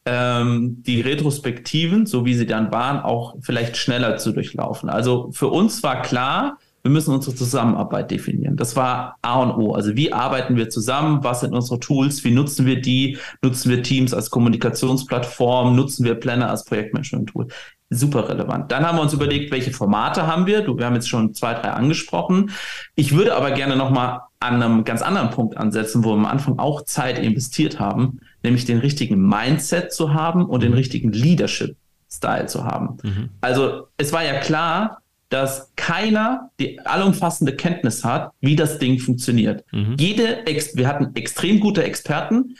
[0.04, 4.88] ähm, die Retrospektiven, so wie sie dann waren, auch vielleicht schneller zu durchlaufen.
[4.88, 8.56] Also für uns war klar, wir müssen unsere Zusammenarbeit definieren.
[8.56, 9.72] Das war A und O.
[9.74, 11.24] Also wie arbeiten wir zusammen?
[11.24, 12.22] Was sind unsere Tools?
[12.22, 13.18] Wie nutzen wir die?
[13.42, 15.74] Nutzen wir Teams als Kommunikationsplattform?
[15.74, 17.48] Nutzen wir Planner als Projektmanagement-Tool?
[17.90, 18.72] Super relevant.
[18.72, 20.62] Dann haben wir uns überlegt, welche Formate haben wir.
[20.62, 22.50] Du, wir haben jetzt schon zwei, drei angesprochen.
[22.94, 26.58] Ich würde aber gerne nochmal an einem ganz anderen Punkt ansetzen, wo wir am Anfang
[26.58, 30.78] auch Zeit investiert haben, nämlich den richtigen Mindset zu haben und den mhm.
[30.78, 32.98] richtigen Leadership-Style zu haben.
[33.02, 33.28] Mhm.
[33.40, 39.64] Also es war ja klar, dass keiner die allumfassende Kenntnis hat, wie das Ding funktioniert.
[39.72, 39.96] Mhm.
[39.98, 40.44] Jede,
[40.74, 42.56] wir hatten extrem gute Experten,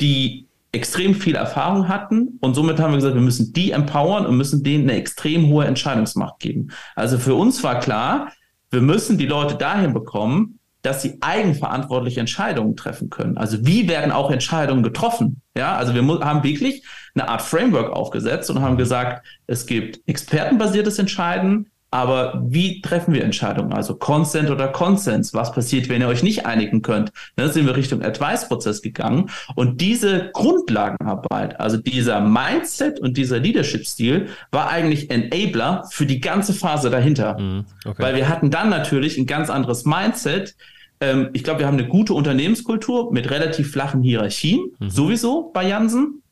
[0.00, 4.36] die extrem viel Erfahrung hatten und somit haben wir gesagt, wir müssen die empowern und
[4.36, 6.68] müssen denen eine extrem hohe Entscheidungsmacht geben.
[6.94, 8.30] Also für uns war klar,
[8.70, 13.36] wir müssen die Leute dahin bekommen, dass sie eigenverantwortliche Entscheidungen treffen können.
[13.36, 15.42] Also wie werden auch Entscheidungen getroffen?
[15.56, 16.84] Ja, also wir haben wirklich
[17.14, 23.22] eine Art Framework aufgesetzt und haben gesagt, es gibt expertenbasiertes Entscheiden, aber wie treffen wir
[23.24, 23.72] Entscheidungen?
[23.72, 25.32] Also Consent oder Konsens?
[25.34, 27.12] Was passiert, wenn ihr euch nicht einigen könnt?
[27.36, 29.30] Dann sind wir Richtung Advice-Prozess gegangen.
[29.54, 36.52] Und diese Grundlagenarbeit, also dieser Mindset und dieser Leadership-Stil war eigentlich Enabler für die ganze
[36.52, 37.38] Phase dahinter.
[37.38, 38.02] Mhm, okay.
[38.02, 40.56] Weil wir hatten dann natürlich ein ganz anderes Mindset.
[41.00, 44.90] Ähm, ich glaube, wir haben eine gute Unternehmenskultur mit relativ flachen Hierarchien, mhm.
[44.90, 46.22] sowieso bei Jansen.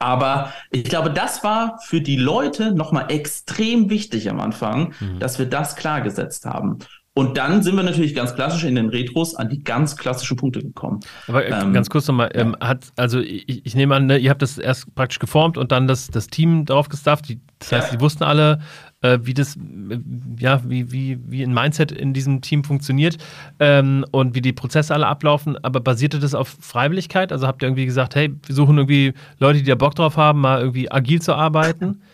[0.00, 5.18] Aber ich glaube, das war für die Leute nochmal extrem wichtig am Anfang, mhm.
[5.20, 6.78] dass wir das klargesetzt haben.
[7.12, 10.60] Und dann sind wir natürlich ganz klassisch in den Retros an die ganz klassischen Punkte
[10.60, 11.00] gekommen.
[11.26, 14.30] Aber äh, ähm, ganz kurz nochmal, ähm, hat, also ich, ich, nehme an, ne, ihr
[14.30, 17.28] habt das erst praktisch geformt und dann das, das Team darauf gestafft.
[17.28, 17.96] Die, das heißt, ja.
[17.96, 18.60] die wussten alle,
[19.02, 19.98] äh, wie das, äh,
[20.38, 23.18] ja, wie, wie, wie ein Mindset in diesem Team funktioniert
[23.58, 25.56] ähm, und wie die Prozesse alle ablaufen.
[25.62, 27.32] Aber basierte das auf Freiwilligkeit?
[27.32, 30.40] Also habt ihr irgendwie gesagt, hey, wir suchen irgendwie Leute, die da Bock drauf haben,
[30.40, 32.02] mal irgendwie agil zu arbeiten?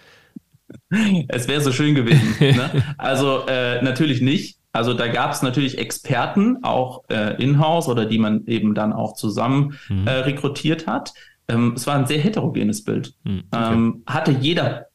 [1.28, 2.34] Es wäre so schön gewesen.
[2.40, 2.82] ne?
[2.98, 4.58] Also äh, natürlich nicht.
[4.72, 9.14] Also da gab es natürlich Experten, auch äh, in-house oder die man eben dann auch
[9.14, 10.06] zusammen mhm.
[10.06, 11.12] äh, rekrutiert hat.
[11.48, 13.14] Ähm, es war ein sehr heterogenes Bild.
[13.24, 13.72] Mhm, okay.
[13.72, 14.86] ähm, hatte jeder,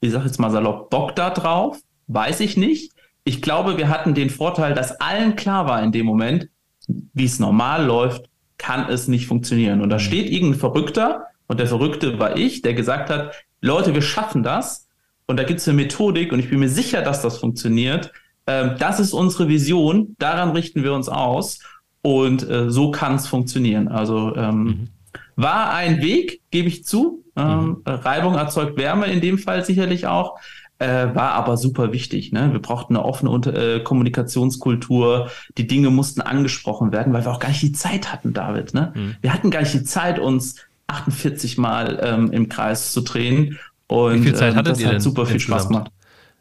[0.00, 1.80] ich sage jetzt mal salopp, Bock da drauf?
[2.06, 2.92] Weiß ich nicht.
[3.24, 6.48] Ich glaube, wir hatten den Vorteil, dass allen klar war in dem Moment,
[6.86, 9.82] wie es normal läuft, kann es nicht funktionieren.
[9.82, 10.00] Und da mhm.
[10.00, 14.86] steht irgendein Verrückter, und der Verrückte war ich, der gesagt hat, Leute, wir schaffen das.
[15.26, 18.12] Und da gibt es eine Methodik und ich bin mir sicher, dass das funktioniert
[18.48, 21.60] ähm, das ist unsere Vision, daran richten wir uns aus
[22.00, 23.88] und äh, so kann es funktionieren.
[23.88, 24.88] Also ähm, mhm.
[25.36, 27.22] war ein Weg, gebe ich zu.
[27.38, 27.82] Ähm, mhm.
[27.86, 30.38] Reibung erzeugt Wärme in dem Fall sicherlich auch.
[30.80, 32.30] Äh, war aber super wichtig.
[32.30, 32.52] Ne?
[32.52, 35.28] Wir brauchten eine offene äh, Kommunikationskultur.
[35.56, 38.74] Die Dinge mussten angesprochen werden, weil wir auch gar nicht die Zeit hatten, David.
[38.74, 38.92] Ne?
[38.94, 39.16] Mhm.
[39.20, 40.54] Wir hatten gar nicht die Zeit, uns
[40.86, 43.58] 48 Mal ähm, im Kreis zu drehen.
[43.88, 45.62] Und Wie viel Zeit ähm, hattet das ihr hat super viel insgesamt?
[45.62, 45.92] Spaß gemacht.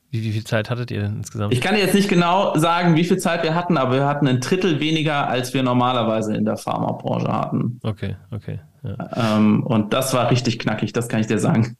[0.09, 1.53] Wie, wie, viel Zeit hattet ihr denn insgesamt?
[1.53, 4.39] Ich kann jetzt nicht genau sagen, wie viel Zeit wir hatten, aber wir hatten ein
[4.39, 7.79] Drittel weniger, als wir normalerweise in der Pharmabranche hatten.
[7.83, 8.59] Okay, okay.
[8.83, 9.35] Ja.
[9.37, 11.75] Ähm, und das war richtig knackig, das kann ich dir sagen.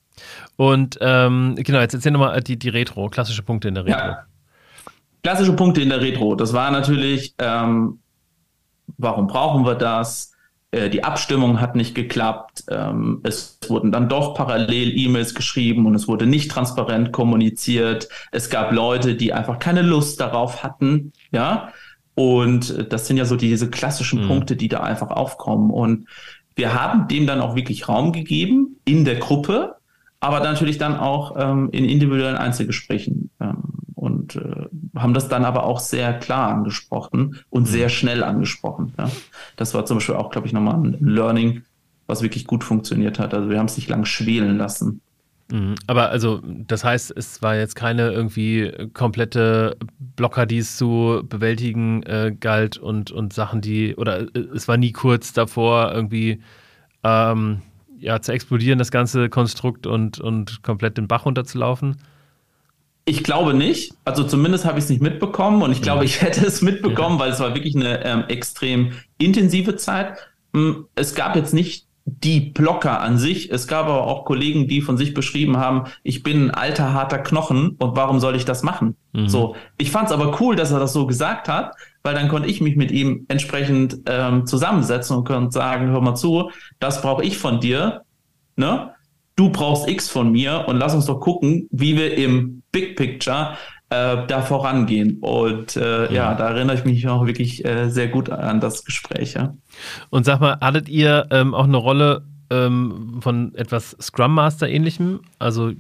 [0.57, 3.99] Und ähm, genau, jetzt erzähl nochmal die, die Retro, klassische Punkte in der Retro.
[3.99, 4.23] Ja.
[5.23, 6.35] Klassische Punkte in der Retro.
[6.35, 7.99] Das war natürlich, ähm,
[8.97, 10.33] warum brauchen wir das?
[10.71, 12.65] Äh, die Abstimmung hat nicht geklappt.
[12.69, 18.10] Ähm, es wurden dann doch parallel E-Mails geschrieben und es wurde nicht transparent kommuniziert.
[18.32, 21.13] Es gab Leute, die einfach keine Lust darauf hatten.
[21.32, 21.71] Ja.
[22.15, 24.27] Und das sind ja so diese klassischen mhm.
[24.27, 25.69] Punkte, die da einfach aufkommen.
[25.69, 26.08] Und
[26.56, 29.76] wir haben dem dann auch wirklich Raum gegeben in der Gruppe,
[30.19, 33.30] aber natürlich dann auch ähm, in individuellen Einzelgesprächen.
[33.39, 33.63] Ähm,
[33.95, 37.67] und äh, haben das dann aber auch sehr klar angesprochen und mhm.
[37.67, 38.93] sehr schnell angesprochen.
[38.97, 39.10] Ja.
[39.56, 41.63] Das war zum Beispiel auch, glaube ich, nochmal ein Learning,
[42.06, 43.34] was wirklich gut funktioniert hat.
[43.34, 45.01] Also wir haben es nicht lang schwelen lassen.
[45.51, 45.75] Mhm.
[45.88, 49.77] Aber also, das heißt, es war jetzt keine irgendwie komplette
[50.15, 54.77] Blocker, die es zu bewältigen äh, galt und, und Sachen, die, oder äh, es war
[54.77, 56.41] nie kurz davor, irgendwie
[57.03, 57.62] ähm,
[57.99, 61.97] ja, zu explodieren, das ganze Konstrukt und, und komplett den Bach runterzulaufen.
[63.05, 63.93] Ich glaube nicht.
[64.03, 67.31] Also zumindest habe ich es nicht mitbekommen und ich glaube, ich hätte es mitbekommen, weil
[67.31, 70.17] es war wirklich eine ähm, extrem intensive Zeit.
[70.53, 73.51] Hm, es gab jetzt nicht die Blocker an sich.
[73.51, 77.19] Es gab aber auch Kollegen, die von sich beschrieben haben, ich bin ein alter, harter
[77.19, 78.95] Knochen und warum soll ich das machen?
[79.12, 79.27] Mhm.
[79.27, 81.75] So, ich fand es aber cool, dass er das so gesagt hat,
[82.08, 86.15] weil dann konnte ich mich mit ihm entsprechend ähm, zusammensetzen und konnte sagen, hör mal
[86.15, 88.02] zu, das brauche ich von dir.
[88.56, 88.91] Ne?
[89.38, 93.56] du brauchst X von mir und lass uns doch gucken, wie wir im Big Picture
[93.89, 95.20] äh, da vorangehen.
[95.22, 96.12] Und äh, ja.
[96.12, 96.36] ja.
[96.36, 99.36] da erinnere ich mich auch wirklich äh, sehr gut an das Gespräch.
[99.36, 99.56] Ja.
[100.10, 105.22] Und sag mal, hattet ihr ähm, auch eine Rolle ähm, von etwas Scrum Master ähnlichem?
[105.39, 105.72] Also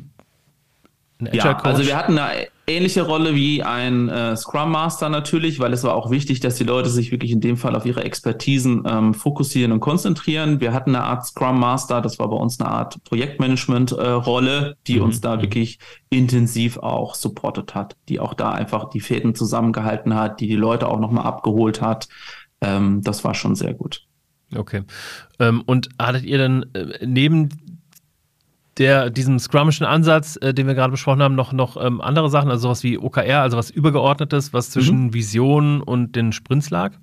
[1.31, 5.83] ja, also wir hatten eine ähnliche Rolle wie ein äh, Scrum Master natürlich, weil es
[5.83, 9.13] war auch wichtig, dass die Leute sich wirklich in dem Fall auf ihre Expertisen ähm,
[9.13, 10.59] fokussieren und konzentrieren.
[10.59, 14.97] Wir hatten eine Art Scrum Master, das war bei uns eine Art Projektmanagement-Rolle, äh, die
[14.97, 15.03] mhm.
[15.03, 15.41] uns da mhm.
[15.43, 20.55] wirklich intensiv auch supportet hat, die auch da einfach die Fäden zusammengehalten hat, die die
[20.55, 22.09] Leute auch nochmal abgeholt hat.
[22.59, 24.03] Ähm, das war schon sehr gut.
[24.55, 24.83] Okay.
[25.39, 27.49] Ähm, und hattet ihr dann äh, neben
[28.77, 32.49] der, diesem Scrummischen Ansatz, äh, den wir gerade besprochen haben, noch, noch ähm, andere Sachen,
[32.49, 35.13] also sowas wie OKR, also was Übergeordnetes, was zwischen mhm.
[35.13, 36.93] Vision und den Sprints lag?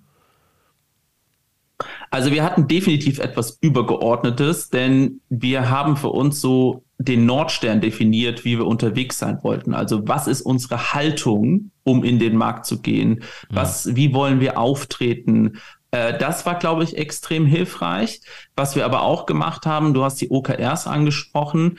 [2.11, 8.45] Also wir hatten definitiv etwas Übergeordnetes, denn wir haben für uns so den Nordstern definiert,
[8.45, 9.75] wie wir unterwegs sein wollten.
[9.75, 13.25] Also was ist unsere Haltung, um in den Markt zu gehen?
[13.51, 15.59] Was, wie wollen wir auftreten?
[15.95, 18.21] Äh, das war, glaube ich, extrem hilfreich.
[18.57, 21.79] Was wir aber auch gemacht haben, du hast die OKRs angesprochen.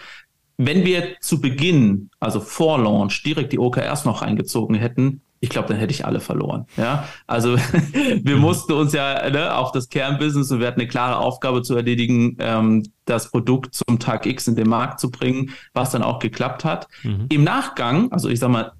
[0.58, 5.68] Wenn wir zu Beginn, also vor Launch, direkt die OKRs noch eingezogen hätten, ich glaube,
[5.68, 6.66] dann hätte ich alle verloren.
[6.78, 7.58] Ja, also
[7.92, 8.42] wir mhm.
[8.42, 12.38] mussten uns ja ne, auf das Kernbusiness und wir hatten eine klare Aufgabe zu erledigen,
[12.40, 16.64] ähm, das Produkt zum Tag X in den Markt zu bringen, was dann auch geklappt
[16.64, 16.88] hat.
[17.04, 17.26] Mhm.
[17.30, 18.72] Im Nachgang, also ich sag mal,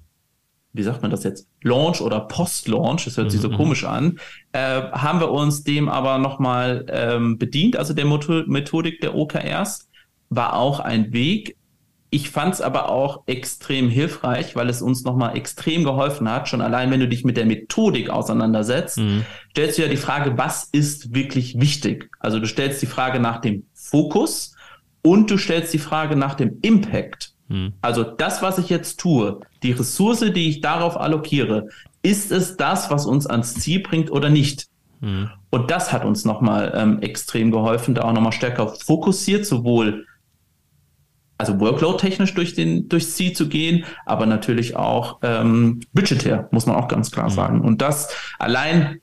[0.76, 1.48] wie sagt man das jetzt?
[1.62, 3.56] Launch oder Post-Launch, das hört sich so mhm.
[3.56, 4.18] komisch an,
[4.52, 9.88] äh, haben wir uns dem aber nochmal ähm, bedient, also der Methodik der OKRs,
[10.28, 11.56] war auch ein Weg,
[12.10, 16.48] ich fand es aber auch extrem hilfreich, weil es uns nochmal extrem geholfen hat.
[16.48, 19.24] Schon allein, wenn du dich mit der Methodik auseinandersetzt, mhm.
[19.50, 22.08] stellst du ja die Frage, was ist wirklich wichtig?
[22.20, 24.54] Also du stellst die Frage nach dem Fokus
[25.02, 27.34] und du stellst die Frage nach dem Impact.
[27.48, 27.72] Mhm.
[27.80, 31.68] Also das, was ich jetzt tue, die Ressource, die ich darauf allokiere,
[32.02, 34.66] ist es das, was uns ans Ziel bringt oder nicht?
[35.00, 35.30] Mhm.
[35.50, 40.06] Und das hat uns nochmal ähm, extrem geholfen, da auch nochmal stärker fokussiert, sowohl
[41.38, 46.76] also Workload-technisch durch den, durchs Ziel zu gehen, aber natürlich auch ähm, budgetär, muss man
[46.76, 47.34] auch ganz klar mhm.
[47.34, 47.60] sagen.
[47.60, 49.00] Und das allein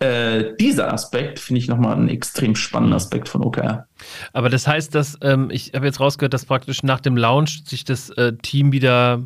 [0.00, 2.94] äh, dieser Aspekt finde ich nochmal einen extrem spannenden.
[2.94, 3.86] Aspekt von OKR.
[4.32, 7.84] Aber das heißt, dass ähm, ich habe jetzt rausgehört, dass praktisch nach dem Launch sich
[7.84, 9.22] das äh, Team wieder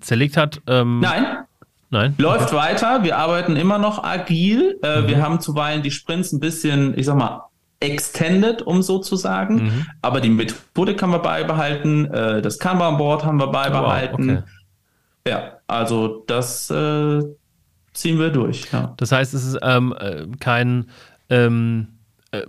[0.00, 0.62] zerlegt hat.
[0.66, 1.38] Ähm, Nein.
[1.90, 2.14] Nein.
[2.18, 2.56] Läuft okay.
[2.56, 3.04] weiter.
[3.04, 4.78] Wir arbeiten immer noch agil.
[4.82, 5.08] Äh, mhm.
[5.08, 7.44] Wir haben zuweilen die Sprints ein bisschen, ich sag mal,
[7.80, 9.64] extended, um so zu sagen.
[9.64, 9.86] Mhm.
[10.02, 14.28] Aber die Methodik haben wir beibehalten, äh, das Kanban-Board haben wir beibehalten.
[14.28, 14.50] Wow, okay.
[15.28, 17.22] Ja, also das äh,
[17.96, 18.70] ziehen wir durch.
[18.72, 18.94] Ja.
[18.96, 20.86] Das heißt, es ist ähm, äh, kein,
[21.28, 21.88] ähm,
[22.30, 22.42] äh,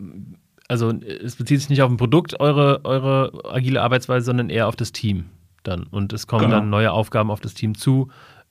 [0.68, 4.76] also es bezieht sich nicht auf ein Produkt, eure, eure agile Arbeitsweise, sondern eher auf
[4.76, 5.26] das Team
[5.64, 5.84] dann.
[5.84, 6.58] Und es kommen genau.
[6.58, 8.10] dann neue Aufgaben auf das Team zu.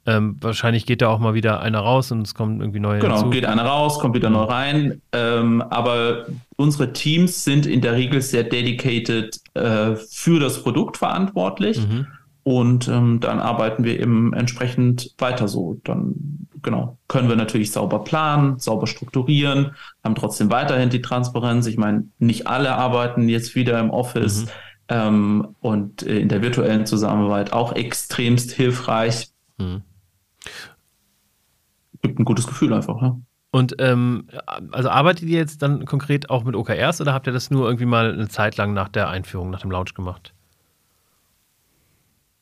[0.09, 3.01] Ähm, wahrscheinlich geht da auch mal wieder einer raus und es kommen irgendwie neue.
[3.01, 3.31] Genau, hinzu.
[3.31, 5.03] geht einer raus, kommt wieder neu rein.
[5.13, 11.79] Ähm, aber unsere Teams sind in der Regel sehr dedicated äh, für das Produkt verantwortlich.
[11.79, 12.07] Mhm.
[12.45, 15.81] Und ähm, dann arbeiten wir eben entsprechend weiter so.
[15.83, 19.75] Dann, genau, können wir natürlich sauber planen, sauber strukturieren,
[20.05, 21.67] haben trotzdem weiterhin die Transparenz.
[21.67, 24.51] Ich meine, nicht alle arbeiten jetzt wieder im Office mhm.
[24.89, 29.31] ähm, und in der virtuellen Zusammenarbeit auch extremst hilfreich.
[29.57, 29.83] Mhm
[32.07, 33.01] gibt ein gutes Gefühl einfach.
[33.03, 33.17] Ja.
[33.51, 34.29] Und ähm,
[34.73, 37.87] also arbeitet ihr jetzt dann konkret auch mit OKRs oder habt ihr das nur irgendwie
[37.87, 40.35] mal eine Zeit lang nach der Einführung, nach dem Launch gemacht?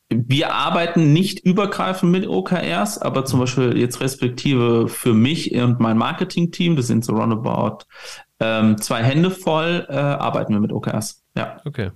[0.09, 5.97] Wir arbeiten nicht übergreifend mit OKRs, aber zum Beispiel jetzt respektive für mich und mein
[5.97, 7.85] Marketing-Team, das sind so roundabout
[8.39, 11.23] ähm, zwei Hände voll, äh, arbeiten wir mit OKRs.
[11.35, 11.57] Ja.
[11.65, 11.91] Okay.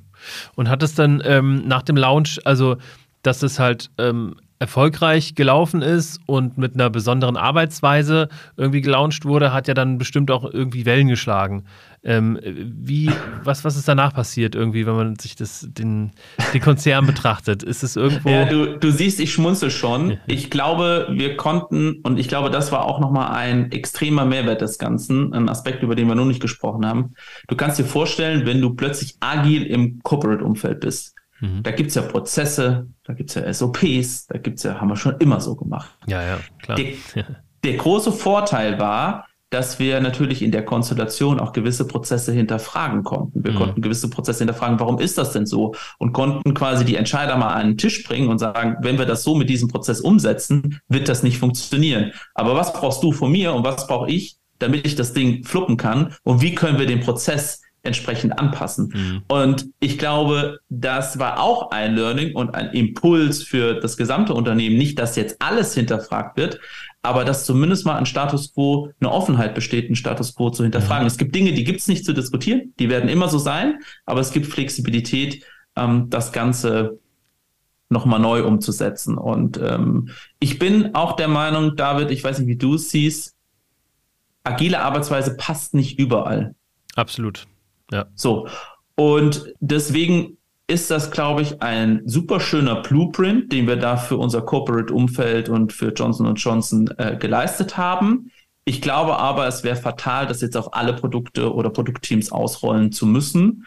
[0.56, 2.78] Und hat es dann ähm, nach dem Launch, also
[3.22, 9.54] dass es halt ähm, erfolgreich gelaufen ist und mit einer besonderen Arbeitsweise irgendwie gelauncht wurde,
[9.54, 11.64] hat ja dann bestimmt auch irgendwie Wellen geschlagen.
[12.04, 13.10] Ähm, wie,
[13.44, 16.12] was, was ist danach passiert irgendwie, wenn man sich das, den,
[16.54, 17.64] den Konzern betrachtet?
[17.64, 18.30] Ist es irgendwo.
[18.30, 20.18] Ja, du, du siehst, ich schmunzel schon.
[20.28, 24.78] Ich glaube, wir konnten, und ich glaube, das war auch nochmal ein extremer Mehrwert des
[24.78, 27.14] Ganzen, ein Aspekt, über den wir noch nicht gesprochen haben.
[27.48, 31.64] Du kannst dir vorstellen, wenn du plötzlich agil im Corporate-Umfeld bist, Mhm.
[31.64, 34.90] Da gibt es ja Prozesse, da gibt es ja SOPs, da gibt es ja, haben
[34.90, 35.90] wir schon immer so gemacht.
[36.08, 36.78] Ja, ja, klar.
[36.78, 36.94] Der,
[37.64, 43.44] der große Vorteil war, dass wir natürlich in der Konstellation auch gewisse Prozesse hinterfragen konnten.
[43.44, 43.58] Wir mhm.
[43.58, 45.74] konnten gewisse Prozesse hinterfragen, warum ist das denn so?
[45.98, 49.24] Und konnten quasi die Entscheider mal an den Tisch bringen und sagen, wenn wir das
[49.24, 52.12] so mit diesem Prozess umsetzen, wird das nicht funktionieren.
[52.36, 55.78] Aber was brauchst du von mir und was brauche ich, damit ich das Ding fluppen
[55.78, 56.14] kann?
[56.24, 58.92] Und wie können wir den Prozess entsprechend anpassen.
[58.94, 59.22] Mhm.
[59.28, 64.78] Und ich glaube, das war auch ein Learning und ein Impuls für das gesamte Unternehmen.
[64.78, 66.60] Nicht, dass jetzt alles hinterfragt wird,
[67.02, 71.04] aber dass zumindest mal ein Status quo, eine Offenheit besteht, ein Status quo zu hinterfragen.
[71.04, 71.08] Mhm.
[71.08, 74.20] Es gibt Dinge, die gibt es nicht zu diskutieren, die werden immer so sein, aber
[74.20, 75.44] es gibt Flexibilität,
[75.76, 77.00] ähm, das Ganze
[77.90, 79.18] nochmal neu umzusetzen.
[79.18, 80.10] Und ähm,
[80.40, 83.36] ich bin auch der Meinung, David, ich weiß nicht, wie du es siehst,
[84.44, 86.56] agile Arbeitsweise passt nicht überall.
[86.96, 87.48] Absolut.
[87.92, 88.06] Ja.
[88.16, 88.48] So.
[88.96, 90.38] Und deswegen
[90.68, 95.74] ist das, glaube ich, ein super schöner Blueprint, den wir da für unser Corporate-Umfeld und
[95.74, 98.32] für Johnson Johnson äh, geleistet haben.
[98.66, 103.08] Ich glaube aber, es wäre fatal, das jetzt auf alle Produkte oder Produktteams ausrollen zu
[103.08, 103.66] müssen.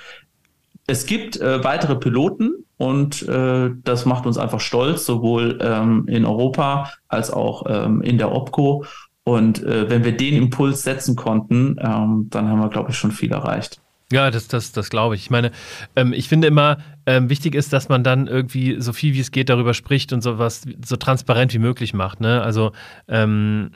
[0.87, 6.25] es gibt äh, weitere Piloten und äh, das macht uns einfach stolz, sowohl ähm, in
[6.25, 8.85] Europa als auch ähm, in der OPCO.
[9.25, 13.13] Und äh, wenn wir den Impuls setzen konnten, ähm, dann haben wir, glaube ich, schon
[13.13, 13.81] viel erreicht.
[14.13, 15.23] Ja, das, das, das glaube ich.
[15.23, 15.51] Ich meine,
[15.97, 19.31] ähm, ich finde immer, ähm, wichtig ist, dass man dann irgendwie so viel wie es
[19.31, 22.21] geht darüber spricht und sowas so transparent wie möglich macht.
[22.21, 22.43] Ne?
[22.43, 22.73] Also
[23.09, 23.71] ähm,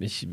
[0.00, 0.28] ich äh,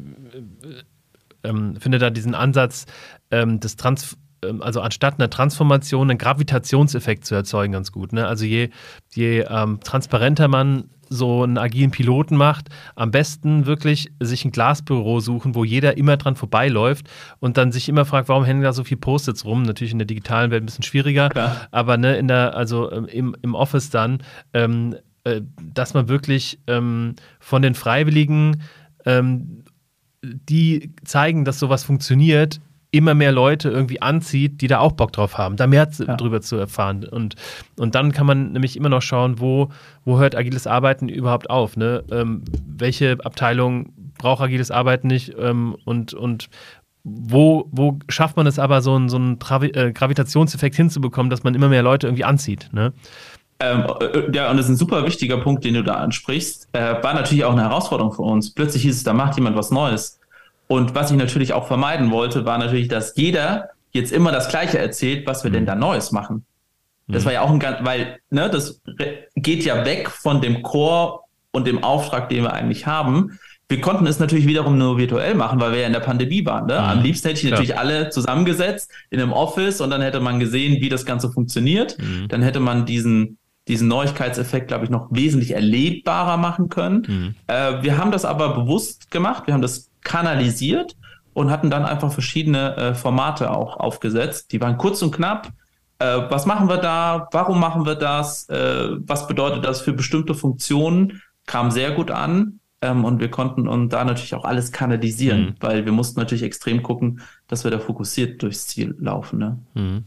[1.43, 2.85] ähm, finde da diesen Ansatz
[3.31, 4.15] ähm, des Trans
[4.59, 8.13] also anstatt einer Transformation einen Gravitationseffekt zu erzeugen, ganz gut.
[8.13, 8.27] Ne?
[8.27, 8.69] Also je,
[9.13, 15.19] je ähm, transparenter man so einen agilen Piloten macht, am besten wirklich sich ein Glasbüro
[15.19, 18.85] suchen, wo jeder immer dran vorbeiläuft und dann sich immer fragt, warum hängen da so
[18.85, 19.63] viele Post-its rum?
[19.63, 21.67] Natürlich in der digitalen Welt ein bisschen schwieriger, Klar.
[21.71, 24.23] aber ne, in der, also ähm, im, im Office dann,
[24.53, 28.61] ähm, äh, dass man wirklich ähm, von den Freiwilligen
[29.05, 29.65] ähm,
[30.23, 32.61] die zeigen, dass sowas funktioniert,
[32.91, 36.15] immer mehr Leute irgendwie anzieht, die da auch Bock drauf haben, da mehr ja.
[36.17, 37.05] drüber zu erfahren.
[37.05, 37.35] Und,
[37.77, 39.69] und dann kann man nämlich immer noch schauen, wo,
[40.03, 41.77] wo hört agiles Arbeiten überhaupt auf?
[41.77, 42.03] Ne?
[42.11, 45.33] Ähm, welche Abteilung braucht agiles Arbeiten nicht?
[45.39, 46.49] Ähm, und, und
[47.03, 51.43] wo, wo schafft man es aber, so einen, so einen Travi äh, Gravitationseffekt hinzubekommen, dass
[51.43, 52.69] man immer mehr Leute irgendwie anzieht?
[52.73, 52.93] Ne?
[53.61, 56.67] Ähm, äh, ja, und das ist ein super wichtiger Punkt, den du da ansprichst.
[56.73, 58.53] Äh, war natürlich auch eine Herausforderung für uns.
[58.53, 60.19] Plötzlich hieß es, da macht jemand was Neues.
[60.71, 64.79] Und was ich natürlich auch vermeiden wollte, war natürlich, dass jeder jetzt immer das Gleiche
[64.79, 65.55] erzählt, was wir mhm.
[65.55, 66.45] denn da Neues machen.
[67.09, 67.25] Das mhm.
[67.25, 68.79] war ja auch ein ganz, weil, ne, das
[69.35, 73.37] geht ja weg von dem Chor und dem Auftrag, den wir eigentlich haben.
[73.67, 76.67] Wir konnten es natürlich wiederum nur virtuell machen, weil wir ja in der Pandemie waren.
[76.67, 76.77] Ne?
[76.77, 77.03] Am mhm.
[77.03, 80.87] liebsten hätte ich natürlich alle zusammengesetzt in einem Office und dann hätte man gesehen, wie
[80.87, 81.97] das Ganze funktioniert.
[81.99, 82.29] Mhm.
[82.29, 87.05] Dann hätte man diesen, diesen Neuigkeitseffekt, glaube ich, noch wesentlich erlebbarer machen können.
[87.07, 87.35] Mhm.
[87.47, 89.43] Äh, wir haben das aber bewusst gemacht.
[89.45, 90.95] Wir haben das kanalisiert
[91.33, 94.51] und hatten dann einfach verschiedene äh, Formate auch aufgesetzt.
[94.51, 95.49] Die waren kurz und knapp.
[95.99, 97.27] Äh, was machen wir da?
[97.31, 98.49] Warum machen wir das?
[98.49, 101.21] Äh, was bedeutet das für bestimmte Funktionen?
[101.45, 102.59] Kam sehr gut an.
[102.83, 105.55] Ähm, und wir konnten und da natürlich auch alles kanalisieren, mhm.
[105.59, 109.37] weil wir mussten natürlich extrem gucken, dass wir da fokussiert durchs Ziel laufen.
[109.37, 109.59] Ne?
[109.75, 110.03] Mhm.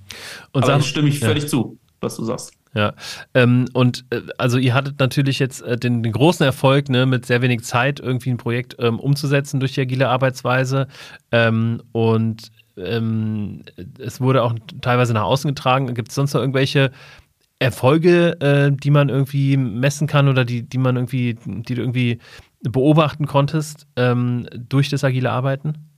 [0.51, 1.49] Und Aber stimme ich völlig ja.
[1.51, 2.53] zu, was du sagst.
[2.75, 2.93] Ja,
[3.35, 7.25] ähm, und äh, also ihr hattet natürlich jetzt äh, den, den, großen Erfolg, ne, mit
[7.25, 10.89] sehr wenig Zeit irgendwie ein Projekt ähm, umzusetzen durch die agile Arbeitsweise.
[11.31, 13.63] Ähm, und ähm,
[13.99, 15.95] es wurde auch teilweise nach außen getragen.
[15.95, 16.91] Gibt es sonst noch irgendwelche
[17.61, 22.19] Erfolge, äh, die man irgendwie messen kann oder die, die man irgendwie, die du irgendwie
[22.63, 25.94] beobachten konntest ähm, durch das agile Arbeiten?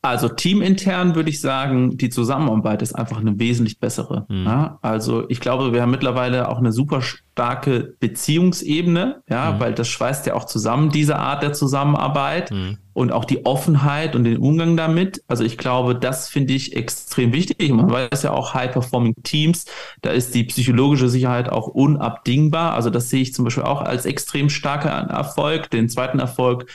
[0.00, 4.26] Also teamintern würde ich sagen, die Zusammenarbeit ist einfach eine wesentlich bessere.
[4.28, 4.44] Mhm.
[4.44, 9.60] Ja, also ich glaube, wir haben mittlerweile auch eine super starke Beziehungsebene, ja, mhm.
[9.60, 12.78] weil das schweißt ja auch zusammen, diese Art der Zusammenarbeit mhm.
[12.92, 15.24] und auch die Offenheit und den Umgang damit.
[15.26, 17.72] Also ich glaube, das finde ich extrem wichtig.
[17.72, 19.64] Man weiß ja auch High-Performing Teams,
[20.02, 22.74] da ist die psychologische Sicherheit auch unabdingbar.
[22.74, 25.70] Also das sehe ich zum Beispiel auch als extrem starker Erfolg.
[25.70, 26.66] Den zweiten Erfolg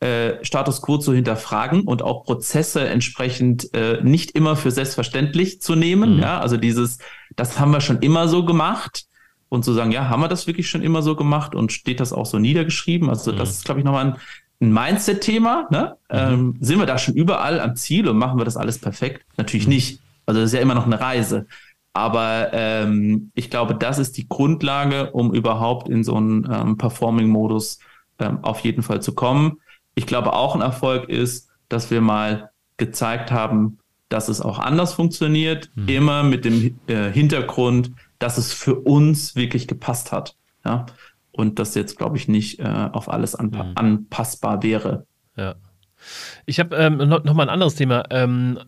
[0.00, 5.74] äh, Status quo zu hinterfragen und auch Prozesse entsprechend äh, nicht immer für selbstverständlich zu
[5.74, 6.16] nehmen.
[6.16, 6.22] Mhm.
[6.22, 6.98] Ja, also dieses,
[7.36, 9.04] das haben wir schon immer so gemacht
[9.50, 12.14] und zu sagen, ja, haben wir das wirklich schon immer so gemacht und steht das
[12.14, 13.10] auch so niedergeschrieben?
[13.10, 13.36] Also mhm.
[13.36, 14.16] das ist, glaube ich, nochmal ein,
[14.62, 15.68] ein Mindset-Thema.
[15.70, 15.96] Ne?
[16.10, 16.16] Mhm.
[16.18, 19.26] Ähm, sind wir da schon überall am Ziel und machen wir das alles perfekt?
[19.36, 19.74] Natürlich mhm.
[19.74, 20.00] nicht.
[20.24, 21.46] Also das ist ja immer noch eine Reise.
[21.92, 27.80] Aber ähm, ich glaube, das ist die Grundlage, um überhaupt in so einen ähm, Performing-Modus
[28.18, 29.58] ähm, auf jeden Fall zu kommen.
[30.00, 32.48] Ich glaube, auch ein Erfolg ist, dass wir mal
[32.78, 35.88] gezeigt haben, dass es auch anders funktioniert, mhm.
[35.88, 40.36] immer mit dem äh, Hintergrund, dass es für uns wirklich gepasst hat.
[40.64, 40.86] Ja?
[41.32, 43.72] Und das jetzt, glaube ich, nicht äh, auf alles anpa mhm.
[43.74, 45.04] anpassbar wäre.
[45.36, 45.56] Ja.
[46.46, 48.04] Ich habe ähm, noch, noch, mal ein anderes Thema.
[48.08, 48.58] Ähm,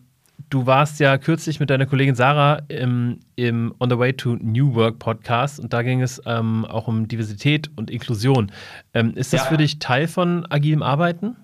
[0.49, 4.75] du warst ja kürzlich mit deiner Kollegin Sarah im, im On the Way to New
[4.75, 8.51] Work Podcast und da ging es ähm, auch um Diversität und Inklusion.
[8.93, 9.47] Ähm, ist das ja.
[9.47, 11.35] für dich Teil von agilem Arbeiten?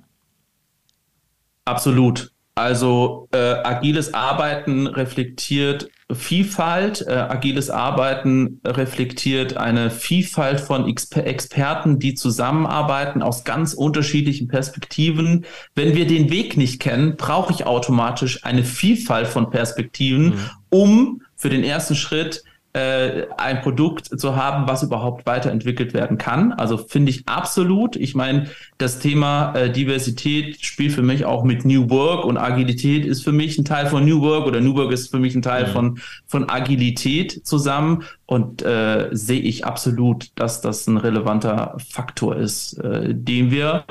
[1.66, 2.32] Absolut.
[2.60, 7.05] Also äh, agiles Arbeiten reflektiert Vielfalt.
[7.07, 15.45] Äh, agiles Arbeiten reflektiert eine Vielfalt von Exper Experten, die zusammenarbeiten aus ganz unterschiedlichen Perspektiven.
[15.74, 20.49] Wenn wir den Weg nicht kennen, brauche ich automatisch eine Vielfalt von Perspektiven, mhm.
[20.70, 22.43] um für den ersten Schritt
[22.74, 26.53] äh, ein Produkt zu haben, was überhaupt weiterentwickelt werden kann.
[26.53, 27.95] Also finde ich absolut.
[27.95, 28.47] Ich meine,
[28.78, 33.32] das Thema äh, Diversität spielt für mich auch mit New Work und Agilität ist für
[33.32, 35.72] mich ein Teil von New Work oder New Work ist für mich ein Teil mhm.
[35.72, 42.74] von, von Agilität zusammen und äh, sehe ich absolut, dass das ein relevanter Faktor ist,
[42.74, 43.86] äh, den wir,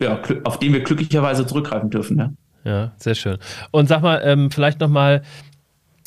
[0.00, 2.18] ja, auf den wir glücklicherweise zurückgreifen dürfen.
[2.18, 2.32] Ja.
[2.64, 3.38] Ja, sehr schön.
[3.70, 5.22] Und sag mal, ähm, vielleicht nochmal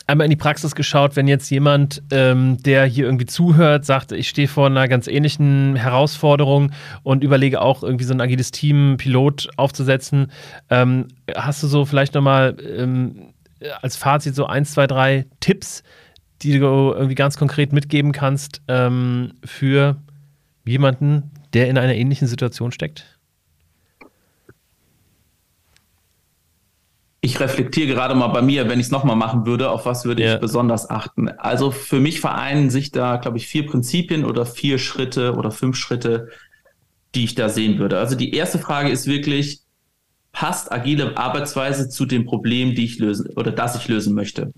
[0.08, 4.30] einmal in die Praxis geschaut, wenn jetzt jemand, ähm, der hier irgendwie zuhört, sagt, ich
[4.30, 6.72] stehe vor einer ganz ähnlichen Herausforderung
[7.04, 10.32] und überlege auch irgendwie so ein agiles Team, Pilot aufzusetzen.
[10.70, 13.34] Ähm, hast du so vielleicht nochmal ähm,
[13.82, 15.84] als Fazit so eins, zwei, drei Tipps,
[16.42, 19.98] die du irgendwie ganz konkret mitgeben kannst ähm, für
[20.66, 23.13] jemanden, der in einer ähnlichen Situation steckt?
[27.26, 30.22] Ich reflektiere gerade mal bei mir, wenn ich es nochmal machen würde, auf was würde
[30.22, 30.34] ja.
[30.34, 31.30] ich besonders achten.
[31.30, 35.78] Also für mich vereinen sich da, glaube ich, vier Prinzipien oder vier Schritte oder fünf
[35.78, 36.28] Schritte,
[37.16, 37.98] die ich da sehen würde.
[37.98, 39.62] Also die erste Frage ist wirklich,
[40.34, 44.52] passt agile Arbeitsweise zu dem Problem, die ich lösen oder das ich lösen möchte?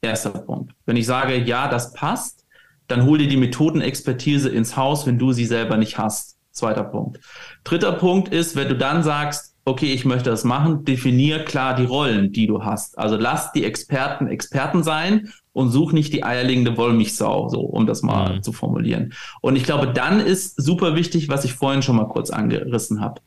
[0.00, 0.72] Erster Punkt.
[0.86, 2.46] Wenn ich sage, ja, das passt,
[2.86, 6.38] dann hol dir die Methodenexpertise ins Haus, wenn du sie selber nicht hast.
[6.52, 7.20] Zweiter Punkt.
[7.64, 11.84] Dritter Punkt ist, wenn du dann sagst, okay, ich möchte das machen, definier klar die
[11.84, 12.98] Rollen, die du hast.
[12.98, 18.02] Also lass die Experten Experten sein und such nicht die eierlegende Wollmilchsau, so um das
[18.02, 18.42] mal mhm.
[18.42, 19.12] zu formulieren.
[19.40, 23.20] Und ich glaube, dann ist super wichtig, was ich vorhin schon mal kurz angerissen habe.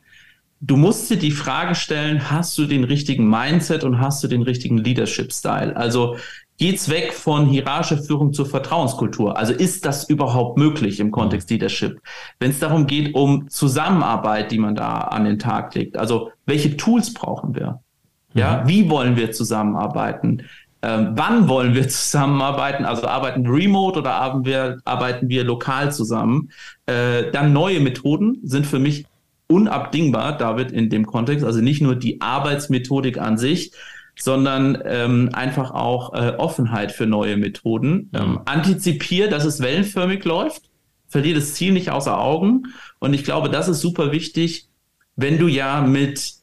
[0.60, 4.42] Du musst dir die Frage stellen, hast du den richtigen Mindset und hast du den
[4.42, 5.76] richtigen Leadership-Style?
[5.76, 6.16] Also
[6.58, 9.36] geht's weg von hierarchischer Führung zur Vertrauenskultur?
[9.36, 11.50] Also ist das überhaupt möglich im Kontext.
[11.50, 12.00] Leadership?
[12.38, 16.76] Wenn es darum geht, um Zusammenarbeit, die man da an den Tag legt, also welche
[16.76, 17.80] Tools brauchen wir?
[18.34, 18.68] Ja, mhm.
[18.68, 20.42] wie wollen wir zusammenarbeiten?
[20.82, 22.84] Ähm, wann wollen wir zusammenarbeiten?
[22.84, 26.50] Also arbeiten wir remote oder arbeiten wir, arbeiten wir lokal zusammen?
[26.86, 29.06] Äh, dann neue Methoden sind für mich
[29.46, 31.44] unabdingbar, David, in dem Kontext.
[31.44, 33.72] Also nicht nur die Arbeitsmethodik an sich,
[34.18, 38.10] sondern ähm, einfach auch äh, Offenheit für neue Methoden.
[38.12, 38.18] Mhm.
[38.20, 40.70] Ähm, antizipier, dass es wellenförmig läuft,
[41.08, 42.64] verlier das Ziel nicht außer Augen.
[42.98, 44.68] Und ich glaube, das ist super wichtig,
[45.16, 46.34] wenn du ja mit,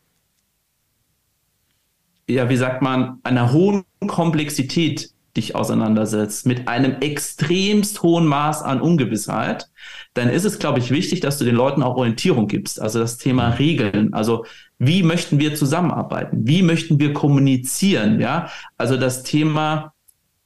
[2.28, 8.82] ja, wie sagt man, einer hohen Komplexität dich auseinandersetzt, mit einem extremst hohen Maß an
[8.82, 9.70] Ungewissheit,
[10.14, 12.82] dann ist es, glaube ich, wichtig, dass du den Leuten auch Orientierung gibst.
[12.82, 14.14] Also das Thema Regeln.
[14.14, 14.46] Also
[14.80, 16.48] wie möchten wir zusammenarbeiten?
[16.48, 18.20] Wie möchten wir kommunizieren?
[18.20, 19.94] Ja, also das Thema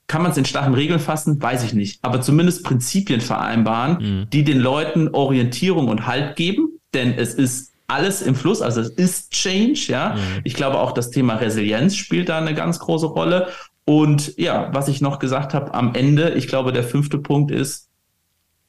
[0.08, 1.42] kann man es in starren Regeln fassen?
[1.42, 2.00] Weiß ich nicht.
[2.04, 4.30] Aber zumindest Prinzipien vereinbaren, mhm.
[4.32, 6.80] die den Leuten Orientierung und Halt geben.
[6.94, 10.16] Denn es ist alles im Fluss, also es ist Change, ja.
[10.16, 10.42] Mhm.
[10.44, 13.48] Ich glaube auch das Thema Resilienz spielt da eine ganz große Rolle.
[13.86, 17.90] Und ja, was ich noch gesagt habe am Ende, ich glaube, der fünfte Punkt ist,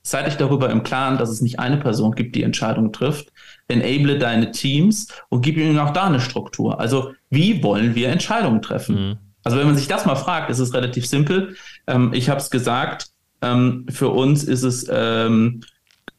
[0.03, 3.33] seid euch darüber im Klaren, dass es nicht eine Person gibt, die Entscheidungen trifft.
[3.69, 6.81] Enable deine Teams und gib ihnen auch da eine Struktur.
[6.81, 9.09] Also, wie wollen wir Entscheidungen treffen?
[9.09, 9.17] Mhm.
[9.43, 11.57] Also, wenn man sich das mal fragt, ist es relativ simpel.
[11.87, 13.09] Ähm, ich habe es gesagt,
[13.43, 15.63] ähm, für uns ist es ähm,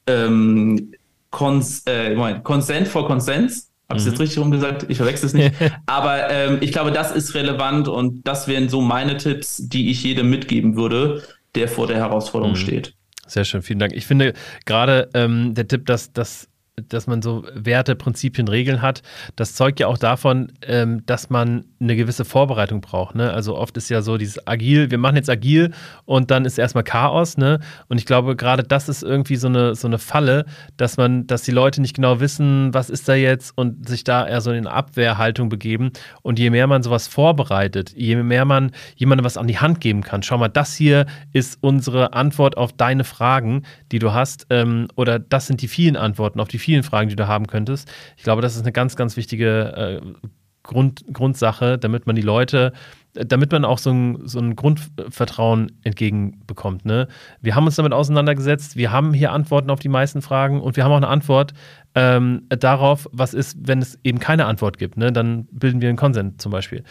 [0.08, 0.94] ähm,
[1.32, 3.72] Cons äh, Moment, Consent for Consens.
[3.90, 4.12] Habe ich mhm.
[4.12, 4.86] jetzt richtig rumgesagt?
[4.90, 5.54] Ich verwechsel es nicht.
[5.86, 10.04] Aber ähm, ich glaube, das ist relevant und das wären so meine Tipps, die ich
[10.04, 11.24] jedem mitgeben würde,
[11.54, 12.60] der vor der Herausforderung mhm.
[12.60, 12.94] steht.
[13.28, 13.94] Sehr schön, vielen Dank.
[13.94, 14.34] Ich finde
[14.66, 16.48] gerade ähm, der Tipp, dass, dass
[16.90, 19.02] dass man so Werte, Prinzipien, Regeln hat,
[19.38, 23.16] das zeugt ja auch davon, ähm, dass man eine gewisse Vorbereitung braucht.
[23.16, 23.32] Ne?
[23.32, 25.72] Also oft ist ja so dieses Agil, wir machen jetzt agil
[26.04, 27.38] und dann ist erstmal Chaos.
[27.38, 27.62] Ne?
[27.88, 30.46] Und ich glaube, gerade das ist irgendwie so eine, so eine Falle,
[30.76, 34.28] dass man, dass die Leute nicht genau wissen, was ist da jetzt und sich da
[34.28, 35.92] eher so in Abwehrhaltung begeben.
[36.24, 40.02] Und je mehr man sowas vorbereitet, je mehr man jemandem was an die Hand geben
[40.02, 43.64] kann, schau mal, das hier ist unsere Antwort auf deine Fragen,
[43.94, 47.16] die du hast, ähm, oder das sind die vielen Antworten auf die vielen Fragen, die
[47.16, 47.92] du haben könntest.
[48.18, 50.30] Ich glaube, das ist eine ganz, ganz wichtige äh,
[50.64, 52.74] Grund, Grundsache, damit man die Leute,
[53.14, 56.86] damit man auch so ein, so ein Grundvertrauen entgegenbekommt.
[56.86, 57.08] Ne?
[57.40, 60.84] Wir haben uns damit auseinandergesetzt, wir haben hier Antworten auf die meisten Fragen und wir
[60.84, 61.54] haben auch eine Antwort
[61.94, 64.98] ähm, darauf, was ist, wenn es eben keine Antwort gibt.
[64.98, 65.14] Ne?
[65.14, 66.84] Dann bilden wir einen Konsens zum Beispiel.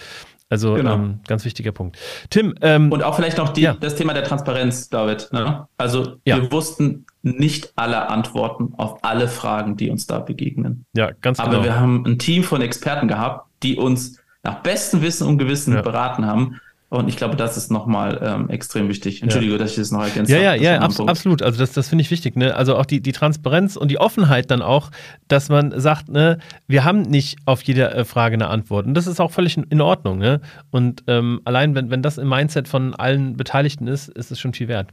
[0.51, 0.95] Also genau.
[0.95, 1.99] ähm, ganz wichtiger Punkt.
[2.31, 2.55] Tim.
[2.61, 3.75] Ähm, und auch vielleicht noch die, ja.
[3.75, 5.29] das Thema der Transparenz, David.
[5.33, 5.67] Ne?
[5.79, 6.37] Also ja.
[6.37, 10.85] wir wussten nicht alle Antworten auf alle Fragen, die uns da begegnen.
[10.95, 11.51] Ja, ganz genau.
[11.51, 15.75] Aber wir haben ein Team von Experten gehabt, die uns nach bestem Wissen und Gewissen
[15.75, 15.83] ja.
[15.83, 16.61] beraten haben.
[16.91, 19.23] Und ich glaube, das ist nochmal ähm, extrem wichtig.
[19.23, 19.59] Entschuldige, ja.
[19.59, 20.43] dass ich das noch ergänzt habe.
[20.43, 21.43] Ja, ja, ja, abs absolut.
[21.43, 22.37] Also das, das finde ich wichtig.
[22.37, 22.55] Ne?
[22.55, 24.91] Also auch die, die Transparenz und die Offenheit dann auch,
[25.27, 28.87] dass man sagt, ne, wir haben nicht auf jede äh, Frage eine Antwort.
[28.87, 30.19] Und das ist auch völlig in Ordnung.
[30.19, 30.41] Ne?
[30.71, 34.53] Und ähm, allein, wenn, wenn das im Mindset von allen Beteiligten ist, ist es schon
[34.53, 34.91] viel wert.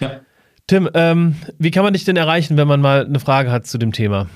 [0.00, 0.22] Ja.
[0.66, 3.78] Tim, ähm, wie kann man dich denn erreichen, wenn man mal eine Frage hat zu
[3.78, 4.28] dem Thema?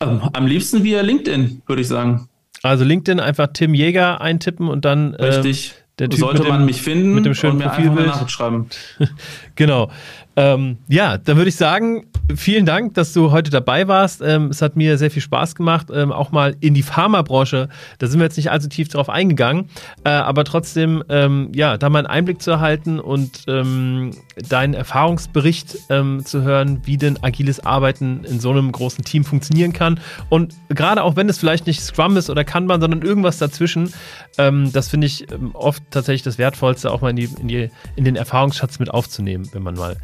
[0.00, 2.28] Ähm, am liebsten via LinkedIn, würde ich sagen.
[2.62, 5.14] Also LinkedIn einfach Tim Jäger eintippen und dann.
[5.18, 5.74] Ähm, Richtig.
[5.76, 8.06] Ähm, der typ Sollte dem, man mich finden mit dem schönen und mir Profilbild.
[8.08, 8.68] Nachricht schreiben.
[9.54, 9.92] genau.
[10.36, 14.20] Ähm, ja, dann würde ich sagen, vielen Dank, dass du heute dabei warst.
[14.20, 17.68] Ähm, es hat mir sehr viel Spaß gemacht, ähm, auch mal in die Pharmabranche.
[17.98, 19.68] Da sind wir jetzt nicht allzu tief drauf eingegangen,
[20.04, 24.10] äh, aber trotzdem, ähm, ja, da mal einen Einblick zu erhalten und ähm,
[24.48, 29.72] deinen Erfahrungsbericht ähm, zu hören, wie denn agiles Arbeiten in so einem großen Team funktionieren
[29.72, 30.00] kann.
[30.30, 33.92] Und gerade auch wenn es vielleicht nicht Scrum ist oder Kanban, sondern irgendwas dazwischen,
[34.36, 38.16] das finde ich oft tatsächlich das Wertvollste, auch mal in, die, in, die, in den
[38.16, 39.96] Erfahrungsschatz mit aufzunehmen, wenn man mal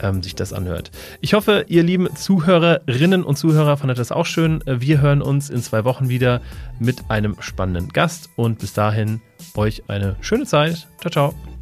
[0.00, 0.90] ähm, sich das anhört.
[1.20, 4.62] Ich hoffe, ihr lieben Zuhörerinnen und Zuhörer fandet das auch schön.
[4.66, 6.40] Wir hören uns in zwei Wochen wieder
[6.78, 9.20] mit einem spannenden Gast und bis dahin
[9.54, 10.86] euch eine schöne Zeit.
[11.00, 11.55] Ciao, ciao.